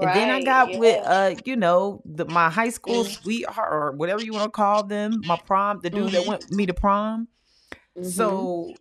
and 0.00 0.14
then 0.14 0.30
i 0.30 0.34
Right, 0.34 0.44
got 0.44 0.76
with 0.78 1.00
uh 1.04 1.34
you 1.44 1.56
know 1.56 2.02
the, 2.04 2.24
my 2.26 2.50
high 2.50 2.68
school 2.68 3.04
Mm. 3.04 3.22
sweetheart 3.22 3.72
or 3.72 3.92
whatever 3.92 4.22
you 4.22 4.32
want 4.34 4.46
to 4.46 4.50
call 4.56 4.84
them 4.84 5.22
my 5.24 5.36
prom 5.36 5.80
the 5.82 5.90
dude 5.90 6.12
that 6.12 6.22
Mhm. 6.22 6.26
went 6.26 6.50
me 6.52 6.66
to 6.66 6.74
prom. 6.74 7.28
Mhm. 7.98 8.04
so 8.12 8.74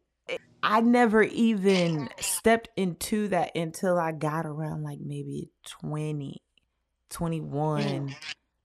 i 0.61 0.81
never 0.81 1.23
even 1.23 2.09
stepped 2.19 2.69
into 2.75 3.27
that 3.29 3.55
until 3.55 3.97
i 3.97 4.11
got 4.11 4.45
around 4.45 4.83
like 4.83 4.99
maybe 4.99 5.49
20 5.67 6.41
21 7.09 8.15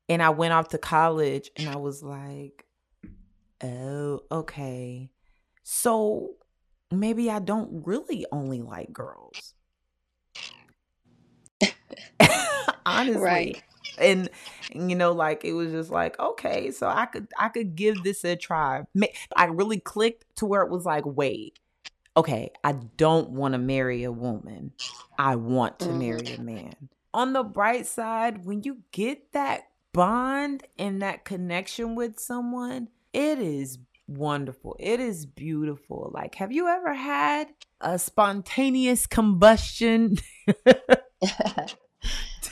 and 0.08 0.22
I 0.22 0.30
went 0.30 0.52
off 0.52 0.68
to 0.70 0.78
college 0.78 1.50
and 1.56 1.68
I 1.68 1.76
was 1.76 2.02
like, 2.02 2.66
oh, 3.62 4.22
okay. 4.30 5.10
So 5.62 6.30
maybe 6.90 7.30
I 7.30 7.38
don't 7.38 7.86
really 7.86 8.26
only 8.32 8.62
like 8.62 8.92
girls. 8.92 9.54
Honestly. 12.86 13.20
Right. 13.20 13.62
And 13.98 14.30
you 14.72 14.94
know, 14.94 15.12
like 15.12 15.44
it 15.44 15.52
was 15.52 15.72
just 15.72 15.90
like, 15.90 16.18
okay, 16.18 16.70
so 16.70 16.86
I 16.86 17.06
could 17.06 17.28
I 17.38 17.48
could 17.48 17.76
give 17.76 18.02
this 18.02 18.24
a 18.24 18.36
try. 18.36 18.84
I 19.36 19.44
really 19.46 19.78
clicked 19.80 20.36
to 20.36 20.46
where 20.46 20.62
it 20.62 20.70
was 20.70 20.84
like, 20.86 21.04
wait, 21.04 21.58
okay, 22.16 22.50
I 22.64 22.72
don't 22.72 23.30
want 23.30 23.52
to 23.52 23.58
marry 23.58 24.04
a 24.04 24.12
woman. 24.12 24.72
I 25.18 25.36
want 25.36 25.80
to 25.80 25.90
Mhm. 25.90 25.98
marry 25.98 26.32
a 26.32 26.38
man. 26.38 26.88
On 27.12 27.32
the 27.32 27.42
bright 27.42 27.86
side, 27.86 28.46
when 28.46 28.62
you 28.62 28.78
get 28.92 29.32
that 29.32 29.68
bond 29.92 30.62
and 30.78 31.02
that 31.02 31.24
connection 31.24 31.94
with 31.94 32.18
someone, 32.20 32.88
it 33.12 33.38
is 33.38 33.78
wonderful. 34.06 34.76
It 34.78 35.00
is 35.00 35.26
beautiful. 35.26 36.10
Like, 36.12 36.34
have 36.36 36.52
you 36.52 36.68
ever 36.68 36.94
had 36.94 37.48
a 37.80 37.98
spontaneous 37.98 39.06
combustion 39.06 40.18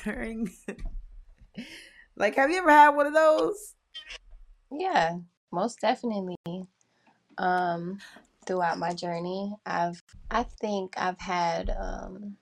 during? 0.04 0.50
like, 2.16 2.36
have 2.36 2.50
you 2.50 2.58
ever 2.58 2.70
had 2.70 2.90
one 2.90 3.06
of 3.06 3.14
those? 3.14 3.74
Yeah, 4.70 5.18
most 5.52 5.80
definitely. 5.80 6.36
Um, 7.38 7.98
throughout 8.46 8.78
my 8.78 8.94
journey, 8.94 9.54
I've 9.66 10.02
I 10.30 10.42
think 10.42 10.94
I've 10.96 11.20
had 11.20 11.70
um 11.70 12.36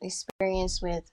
experience 0.00 0.82
with 0.82 1.04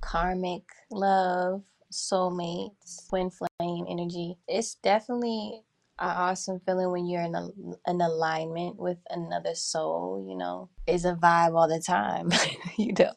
karmic 0.00 0.62
love, 0.90 1.62
soulmates, 1.92 3.08
twin 3.08 3.30
flame 3.30 3.86
energy. 3.88 4.36
It's 4.48 4.76
definitely 4.76 5.62
an 5.98 6.10
awesome 6.10 6.60
feeling 6.60 6.90
when 6.90 7.06
you're 7.06 7.22
in 7.22 7.34
a, 7.34 7.48
an 7.86 8.00
alignment 8.00 8.76
with 8.78 8.98
another 9.10 9.54
soul, 9.54 10.24
you 10.28 10.36
know. 10.36 10.70
It's 10.86 11.04
a 11.04 11.14
vibe 11.14 11.54
all 11.54 11.68
the 11.68 11.80
time, 11.80 12.30
you 12.76 12.92
know. 12.98 13.12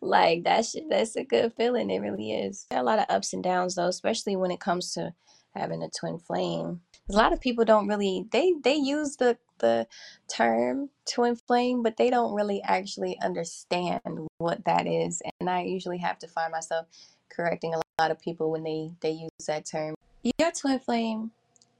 Like 0.00 0.44
that 0.44 0.66
shit, 0.66 0.84
that's 0.90 1.16
a 1.16 1.24
good 1.24 1.52
feeling. 1.54 1.90
It 1.90 2.00
really 2.00 2.32
is. 2.32 2.66
A 2.70 2.82
lot 2.82 2.98
of 2.98 3.06
ups 3.08 3.32
and 3.32 3.42
downs 3.42 3.74
though, 3.74 3.88
especially 3.88 4.36
when 4.36 4.50
it 4.50 4.60
comes 4.60 4.92
to 4.92 5.14
having 5.54 5.82
a 5.82 5.88
twin 5.88 6.18
flame. 6.18 6.80
A 7.10 7.14
lot 7.14 7.32
of 7.32 7.40
people 7.40 7.64
don't 7.64 7.88
really 7.88 8.26
they 8.30 8.54
they 8.62 8.74
use 8.74 9.16
the 9.16 9.38
the 9.58 9.86
term 10.28 10.90
twin 11.10 11.36
flame, 11.36 11.82
but 11.82 11.96
they 11.96 12.10
don't 12.10 12.34
really 12.34 12.62
actually 12.62 13.18
understand 13.22 14.00
what 14.38 14.64
that 14.66 14.86
is. 14.86 15.22
And 15.40 15.48
I 15.48 15.62
usually 15.62 15.98
have 15.98 16.18
to 16.20 16.28
find 16.28 16.52
myself 16.52 16.86
correcting 17.30 17.74
a 17.74 17.80
lot 18.00 18.10
of 18.10 18.20
people 18.20 18.50
when 18.50 18.64
they 18.64 18.90
they 19.00 19.10
use 19.10 19.46
that 19.46 19.66
term. 19.66 19.94
Your 20.38 20.52
twin 20.52 20.80
flame 20.80 21.30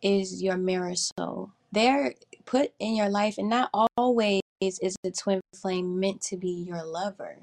is 0.02 0.42
your 0.42 0.57
mirror 0.57 0.94
soul. 0.94 1.52
They're 1.72 2.14
put 2.44 2.72
in 2.78 2.94
your 2.94 3.09
life, 3.09 3.38
and 3.38 3.48
not 3.48 3.70
always 3.96 4.40
is 4.61 4.96
the 5.02 5.11
twin 5.11 5.40
flame 5.54 5.98
meant 5.98 6.20
to 6.22 6.37
be 6.37 6.50
your 6.50 6.85
lover. 6.85 7.38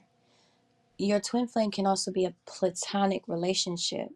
Your 0.97 1.19
twin 1.19 1.47
flame 1.47 1.71
can 1.71 1.85
also 1.85 2.11
be 2.11 2.25
a 2.25 2.33
platonic 2.45 3.23
relationship 3.27 4.09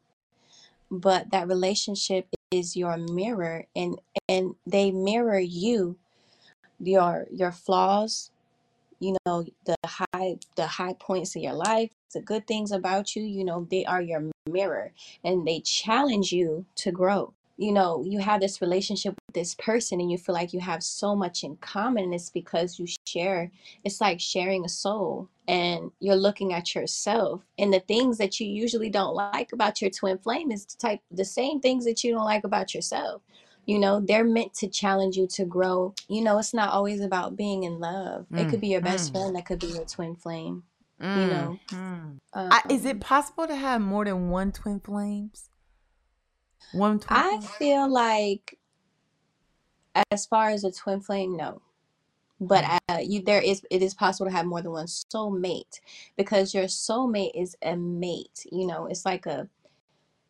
but 0.91 1.31
that 1.31 1.47
relationship 1.47 2.27
is 2.51 2.75
your 2.75 2.97
mirror 2.97 3.65
and 3.75 3.99
and 4.29 4.55
they 4.65 4.91
mirror 4.91 5.39
you 5.39 5.97
your 6.79 7.25
your 7.31 7.51
flaws 7.51 8.31
you 8.99 9.15
know 9.25 9.45
the 9.65 9.75
high 9.85 10.37
the 10.55 10.67
high 10.67 10.93
points 10.93 11.35
of 11.35 11.41
your 11.41 11.53
life 11.53 11.89
the 12.13 12.21
good 12.21 12.47
things 12.47 12.71
about 12.71 13.15
you 13.15 13.23
you 13.23 13.43
know 13.43 13.67
they 13.69 13.83
are 13.85 14.01
your 14.01 14.29
mirror 14.49 14.91
and 15.23 15.47
they 15.47 15.59
challenge 15.59 16.31
you 16.31 16.65
to 16.75 16.91
grow 16.91 17.33
you 17.57 17.71
know, 17.71 18.03
you 18.05 18.19
have 18.19 18.41
this 18.41 18.61
relationship 18.61 19.15
with 19.27 19.33
this 19.35 19.55
person 19.55 19.99
and 20.01 20.11
you 20.11 20.17
feel 20.17 20.35
like 20.35 20.53
you 20.53 20.59
have 20.59 20.83
so 20.83 21.15
much 21.15 21.43
in 21.43 21.55
common. 21.57 22.05
And 22.05 22.13
it's 22.13 22.29
because 22.29 22.79
you 22.79 22.87
share, 23.05 23.51
it's 23.83 24.01
like 24.01 24.19
sharing 24.19 24.65
a 24.65 24.69
soul 24.69 25.29
and 25.47 25.91
you're 25.99 26.15
looking 26.15 26.53
at 26.53 26.75
yourself. 26.75 27.43
And 27.57 27.73
the 27.73 27.79
things 27.79 28.17
that 28.17 28.39
you 28.39 28.47
usually 28.47 28.89
don't 28.89 29.15
like 29.15 29.53
about 29.53 29.81
your 29.81 29.91
twin 29.91 30.17
flame 30.17 30.51
is 30.51 30.65
the 30.65 30.77
type 30.77 30.99
the 31.11 31.25
same 31.25 31.59
things 31.61 31.85
that 31.85 32.03
you 32.03 32.11
don't 32.11 32.25
like 32.25 32.43
about 32.43 32.73
yourself. 32.73 33.21
You 33.65 33.79
know, 33.79 33.99
they're 33.99 34.23
meant 34.25 34.53
to 34.55 34.67
challenge 34.67 35.17
you 35.17 35.27
to 35.27 35.45
grow. 35.45 35.95
You 36.07 36.21
know, 36.23 36.37
it's 36.37 36.53
not 36.53 36.69
always 36.71 37.01
about 37.01 37.35
being 37.35 37.63
in 37.63 37.79
love. 37.79 38.27
It 38.35 38.49
could 38.49 38.59
Mm, 38.59 38.61
be 38.61 38.67
your 38.67 38.81
best 38.81 39.11
mm, 39.11 39.11
friend, 39.11 39.35
that 39.35 39.45
could 39.45 39.59
be 39.59 39.67
your 39.67 39.85
twin 39.85 40.15
flame. 40.15 40.63
You 41.13 41.27
mm, 41.27 41.29
know, 41.29 41.59
mm. 41.71 42.17
I, 42.51 42.61
is 42.69 42.85
it 42.85 42.95
um, 42.95 42.99
possible 42.99 43.47
to 43.47 43.55
have 43.55 43.81
more 43.81 44.05
than 44.05 44.29
one 44.29 44.51
twin 44.51 44.79
flames? 44.79 45.49
One 46.71 46.99
twin 46.99 47.17
I 47.19 47.29
flame? 47.29 47.41
feel 47.41 47.89
like 47.91 48.57
as 50.11 50.25
far 50.25 50.49
as 50.49 50.63
a 50.63 50.71
twin 50.71 51.01
flame, 51.01 51.35
no. 51.37 51.61
But 52.39 52.65
Mm. 52.65 52.79
uh, 52.89 52.97
you 52.99 53.21
there 53.21 53.41
is 53.41 53.65
it 53.71 53.81
is 53.81 53.93
possible 53.93 54.29
to 54.29 54.35
have 54.35 54.45
more 54.45 54.61
than 54.61 54.71
one 54.73 54.87
soulmate 54.87 55.79
because 56.17 56.53
your 56.53 56.65
soulmate 56.65 57.31
is 57.33 57.55
a 57.61 57.75
mate. 57.77 58.45
You 58.51 58.67
know, 58.67 58.87
it's 58.87 59.05
like 59.05 59.25
a 59.25 59.47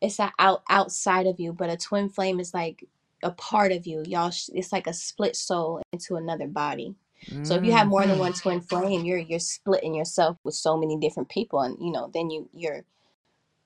it's 0.00 0.18
a 0.20 0.32
out 0.38 0.62
outside 0.68 1.26
of 1.26 1.40
you, 1.40 1.52
but 1.52 1.70
a 1.70 1.76
twin 1.76 2.08
flame 2.08 2.38
is 2.38 2.54
like 2.54 2.84
a 3.22 3.30
part 3.32 3.72
of 3.72 3.86
you. 3.86 4.04
Y'all, 4.06 4.30
sh- 4.30 4.50
it's 4.54 4.72
like 4.72 4.86
a 4.86 4.92
split 4.92 5.34
soul 5.34 5.82
into 5.92 6.16
another 6.16 6.46
body. 6.46 6.94
So 7.42 7.54
if 7.54 7.64
you 7.64 7.72
have 7.72 7.88
more 7.88 8.06
than 8.06 8.18
one 8.18 8.34
twin 8.34 8.60
flame, 8.60 9.04
you're 9.04 9.18
you're 9.18 9.40
splitting 9.40 9.94
yourself 9.94 10.36
with 10.44 10.54
so 10.54 10.76
many 10.76 10.96
different 10.96 11.28
people, 11.28 11.60
and 11.60 11.76
you 11.80 11.90
know, 11.90 12.08
then 12.12 12.30
you 12.30 12.48
you're 12.54 12.84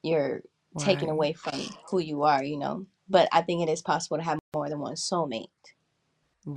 you're 0.02 0.42
taken 0.78 1.08
Right. 1.08 1.10
away 1.10 1.32
from 1.32 1.60
who 1.90 1.98
you 2.00 2.22
are. 2.22 2.42
You 2.42 2.58
know, 2.58 2.86
but 3.08 3.28
I 3.32 3.42
think 3.42 3.62
it 3.62 3.72
is 3.72 3.82
possible 3.82 4.16
to 4.18 4.22
have 4.22 4.38
more 4.54 4.68
than 4.68 4.80
one 4.80 4.94
soulmate. 4.94 5.48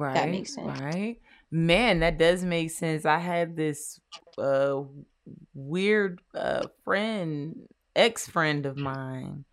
If 0.06 0.13
that 0.13 0.30
Right, 0.30 0.30
makes 0.30 0.54
sense. 0.54 0.80
right. 0.80 1.17
Man, 1.52 1.99
that 1.99 2.17
does 2.17 2.43
make 2.43 2.71
sense. 2.71 3.06
I 3.06 3.19
had 3.19 3.56
this 3.56 3.99
uh 4.38 4.84
weird 5.54 6.21
uh 6.34 6.67
friend, 6.84 7.67
ex-friend 7.95 8.65
of 8.65 8.78
mine 8.78 9.45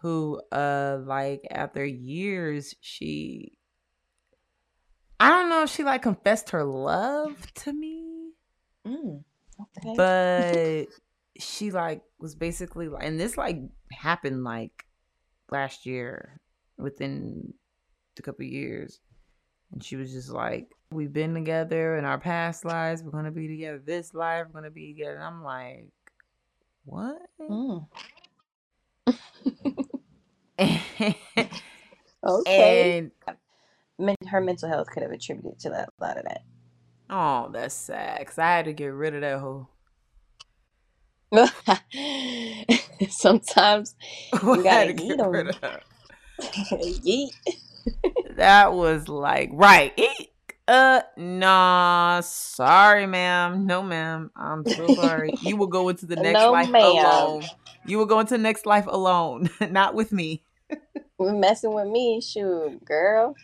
who 0.00 0.40
uh 0.52 0.98
like 1.04 1.42
after 1.50 1.84
years 1.84 2.74
she 2.80 3.52
I 5.20 5.30
don't 5.30 5.48
know 5.48 5.62
if 5.62 5.70
she 5.70 5.84
like 5.84 6.02
confessed 6.02 6.50
her 6.50 6.64
love 6.64 7.52
to 7.54 7.72
me, 7.72 8.32
Mm. 8.86 9.24
Okay. 9.60 9.96
but 9.96 10.86
she 11.38 11.70
like 11.70 12.02
was 12.18 12.34
basically 12.34 12.88
like 12.88 13.04
and 13.04 13.18
this 13.18 13.36
like 13.36 13.58
happened 13.90 14.44
like 14.44 14.84
last 15.50 15.86
year 15.86 16.40
within 16.78 17.54
a 18.18 18.22
couple 18.22 18.44
years. 18.44 19.00
And 19.72 19.82
she 19.82 19.96
was 19.96 20.12
just 20.12 20.30
like, 20.30 20.68
We've 20.90 21.12
been 21.12 21.32
together 21.32 21.96
in 21.96 22.04
our 22.04 22.18
past 22.18 22.64
lives. 22.64 23.02
We're 23.02 23.12
gonna 23.12 23.30
be 23.30 23.48
together 23.48 23.82
this 23.84 24.12
life. 24.12 24.46
We're 24.46 24.60
gonna 24.60 24.70
be 24.70 24.92
together. 24.92 25.14
And 25.14 25.24
I'm 25.24 25.42
like, 25.42 25.90
What? 26.84 27.18
Mm. 27.40 27.86
Okay. 32.24 32.98
and 33.98 34.16
her 34.28 34.40
mental 34.40 34.68
health 34.68 34.88
could 34.92 35.02
have 35.02 35.10
attributed 35.10 35.58
to 35.60 35.70
that, 35.70 35.88
a 35.98 36.04
lot 36.04 36.16
of 36.18 36.24
that. 36.24 36.42
oh, 37.10 37.50
that's 37.52 37.74
sad. 37.74 38.24
Cause 38.24 38.38
I 38.38 38.44
had 38.44 38.66
to 38.66 38.72
get 38.72 38.86
rid 38.92 39.14
of 39.14 39.22
that 39.22 39.40
whole 39.40 39.68
Sometimes 43.08 43.94
you 44.42 44.62
gotta 44.62 44.92
to 44.92 45.02
eat 45.02 45.16
them. 45.16 45.50
Yeet. 46.40 47.30
That 48.36 48.72
was 48.74 49.08
like 49.08 49.50
right. 49.52 49.92
Eek. 49.98 50.30
Uh 50.68 51.02
nah. 51.16 52.20
Sorry, 52.20 53.06
ma'am. 53.06 53.66
No, 53.66 53.82
ma'am. 53.82 54.30
I'm 54.36 54.64
so 54.64 54.94
sorry. 54.94 55.34
You 55.42 55.56
will 55.56 55.66
go 55.66 55.88
into 55.88 56.06
the 56.06 56.16
next 56.16 56.40
No, 56.40 56.52
life 56.52 56.68
ma'am. 56.68 56.82
alone. 56.84 57.44
You 57.86 57.98
will 57.98 58.06
go 58.06 58.20
into 58.20 58.34
the 58.34 58.42
next 58.42 58.64
life 58.66 58.86
alone, 58.86 59.50
not 59.70 59.94
with 59.94 60.12
me. 60.12 60.44
We're 61.18 61.32
Messing 61.34 61.74
with 61.74 61.88
me, 61.88 62.20
shoot, 62.20 62.84
girl. 62.84 63.34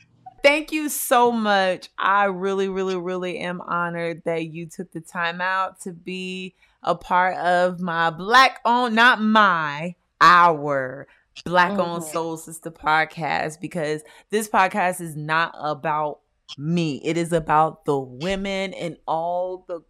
Thank 0.43 0.71
you 0.73 0.89
so 0.89 1.33
much. 1.33 1.89
I 1.99 2.27
really, 2.27 2.69
really, 2.69 2.97
really 2.97 3.39
am 3.39 3.61
honored 3.61 4.23
that 4.25 4.47
you 4.47 4.67
took 4.67 4.93
the 4.93 5.01
time 5.01 5.41
out 5.41 5.81
to 5.81 5.93
be 5.93 6.55
a 6.89 6.95
part 6.95 7.37
of 7.37 7.81
my 7.81 8.09
black 8.09 8.61
owned, 8.65 8.95
not 8.95 9.21
my, 9.21 9.95
our 10.23 11.07
black 11.45 11.79
owned 11.79 12.03
Mhm. 12.03 12.13
soul 12.13 12.37
sister 12.39 12.71
podcast 12.71 13.61
because 13.61 14.03
this 14.31 14.49
podcast 14.49 15.03
is 15.03 15.15
not 15.15 15.55
about 15.59 16.21
me. 16.57 17.01
It 17.05 17.19
is 17.19 17.33
about 17.35 17.85
the 17.85 17.99
women 17.99 18.73
and 18.73 18.97
all 19.07 19.67
the 19.69 19.83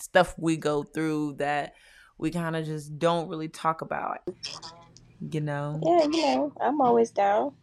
stuff 0.00 0.34
we 0.38 0.56
go 0.56 0.84
through 0.84 1.34
that 1.38 1.74
we 2.16 2.30
kind 2.30 2.54
of 2.54 2.64
just 2.64 2.96
don't 2.96 3.28
really 3.28 3.48
talk 3.48 3.82
about, 3.82 4.18
you 5.20 5.40
know? 5.40 5.80
Yeah, 5.82 6.04
you 6.04 6.22
know, 6.22 6.52
I'm 6.60 6.80
always 6.80 7.10
down. 7.10 7.54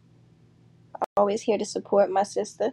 Always 1.16 1.40
here 1.40 1.56
to 1.58 1.64
support 1.64 2.10
my 2.10 2.22
sister. 2.22 2.72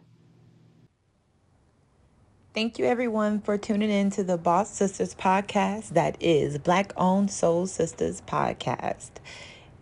Thank 2.54 2.78
you, 2.78 2.84
everyone, 2.84 3.40
for 3.40 3.58
tuning 3.58 3.90
in 3.90 4.10
to 4.10 4.26
the 4.26 4.38
Boss 4.38 4.70
Sisters 4.70 5.16
podcast. 5.16 5.92
That 5.92 6.18
is 6.20 6.58
Black 6.58 6.92
Owned 6.98 7.32
Soul 7.32 7.66
Sisters 7.66 8.22
podcast. 8.28 9.12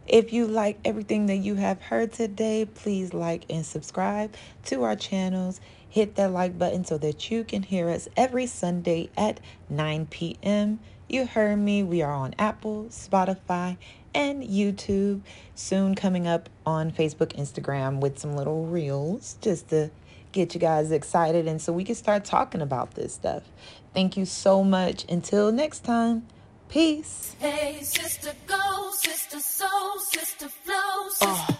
If 0.05 0.31
you 0.31 0.45
like 0.45 0.77
everything 0.85 1.25
that 1.25 1.37
you 1.37 1.55
have 1.55 1.81
heard 1.81 2.13
today, 2.13 2.65
please 2.71 3.11
like 3.11 3.45
and 3.49 3.65
subscribe 3.65 4.35
to 4.65 4.83
our 4.83 4.95
channels. 4.95 5.59
Hit 5.89 6.13
that 6.17 6.31
like 6.31 6.59
button 6.59 6.85
so 6.85 6.99
that 6.99 7.31
you 7.31 7.43
can 7.43 7.63
hear 7.63 7.89
us 7.89 8.07
every 8.15 8.45
Sunday 8.45 9.09
at 9.17 9.39
9 9.71 10.05
p.m. 10.05 10.79
You 11.07 11.25
heard 11.25 11.57
me. 11.57 11.81
We 11.81 12.03
are 12.03 12.13
on 12.13 12.35
Apple, 12.37 12.85
Spotify, 12.91 13.77
and 14.13 14.43
YouTube. 14.43 15.21
Soon 15.55 15.95
coming 15.95 16.27
up 16.27 16.49
on 16.67 16.91
Facebook, 16.91 17.35
Instagram 17.35 17.99
with 17.99 18.19
some 18.19 18.35
little 18.35 18.67
reels 18.67 19.37
just 19.41 19.69
to 19.69 19.89
get 20.31 20.53
you 20.53 20.59
guys 20.59 20.91
excited 20.91 21.47
and 21.47 21.61
so 21.61 21.73
we 21.73 21.83
can 21.83 21.95
start 21.95 22.25
talking 22.25 22.61
about 22.61 22.95
this 22.95 23.13
stuff. 23.13 23.43
Thank 23.93 24.17
you 24.17 24.25
so 24.25 24.63
much. 24.63 25.05
Until 25.09 25.51
next 25.51 25.83
time, 25.83 26.27
peace. 26.69 27.35
Hey, 27.39 27.79
sister, 27.81 28.33
go, 28.47 28.91
sister, 28.93 29.39
soul, 29.39 29.99
sister, 29.99 30.47
flow, 30.47 30.73
oh. 30.75 31.09
sister. 31.09 31.53
Oh. 31.53 31.59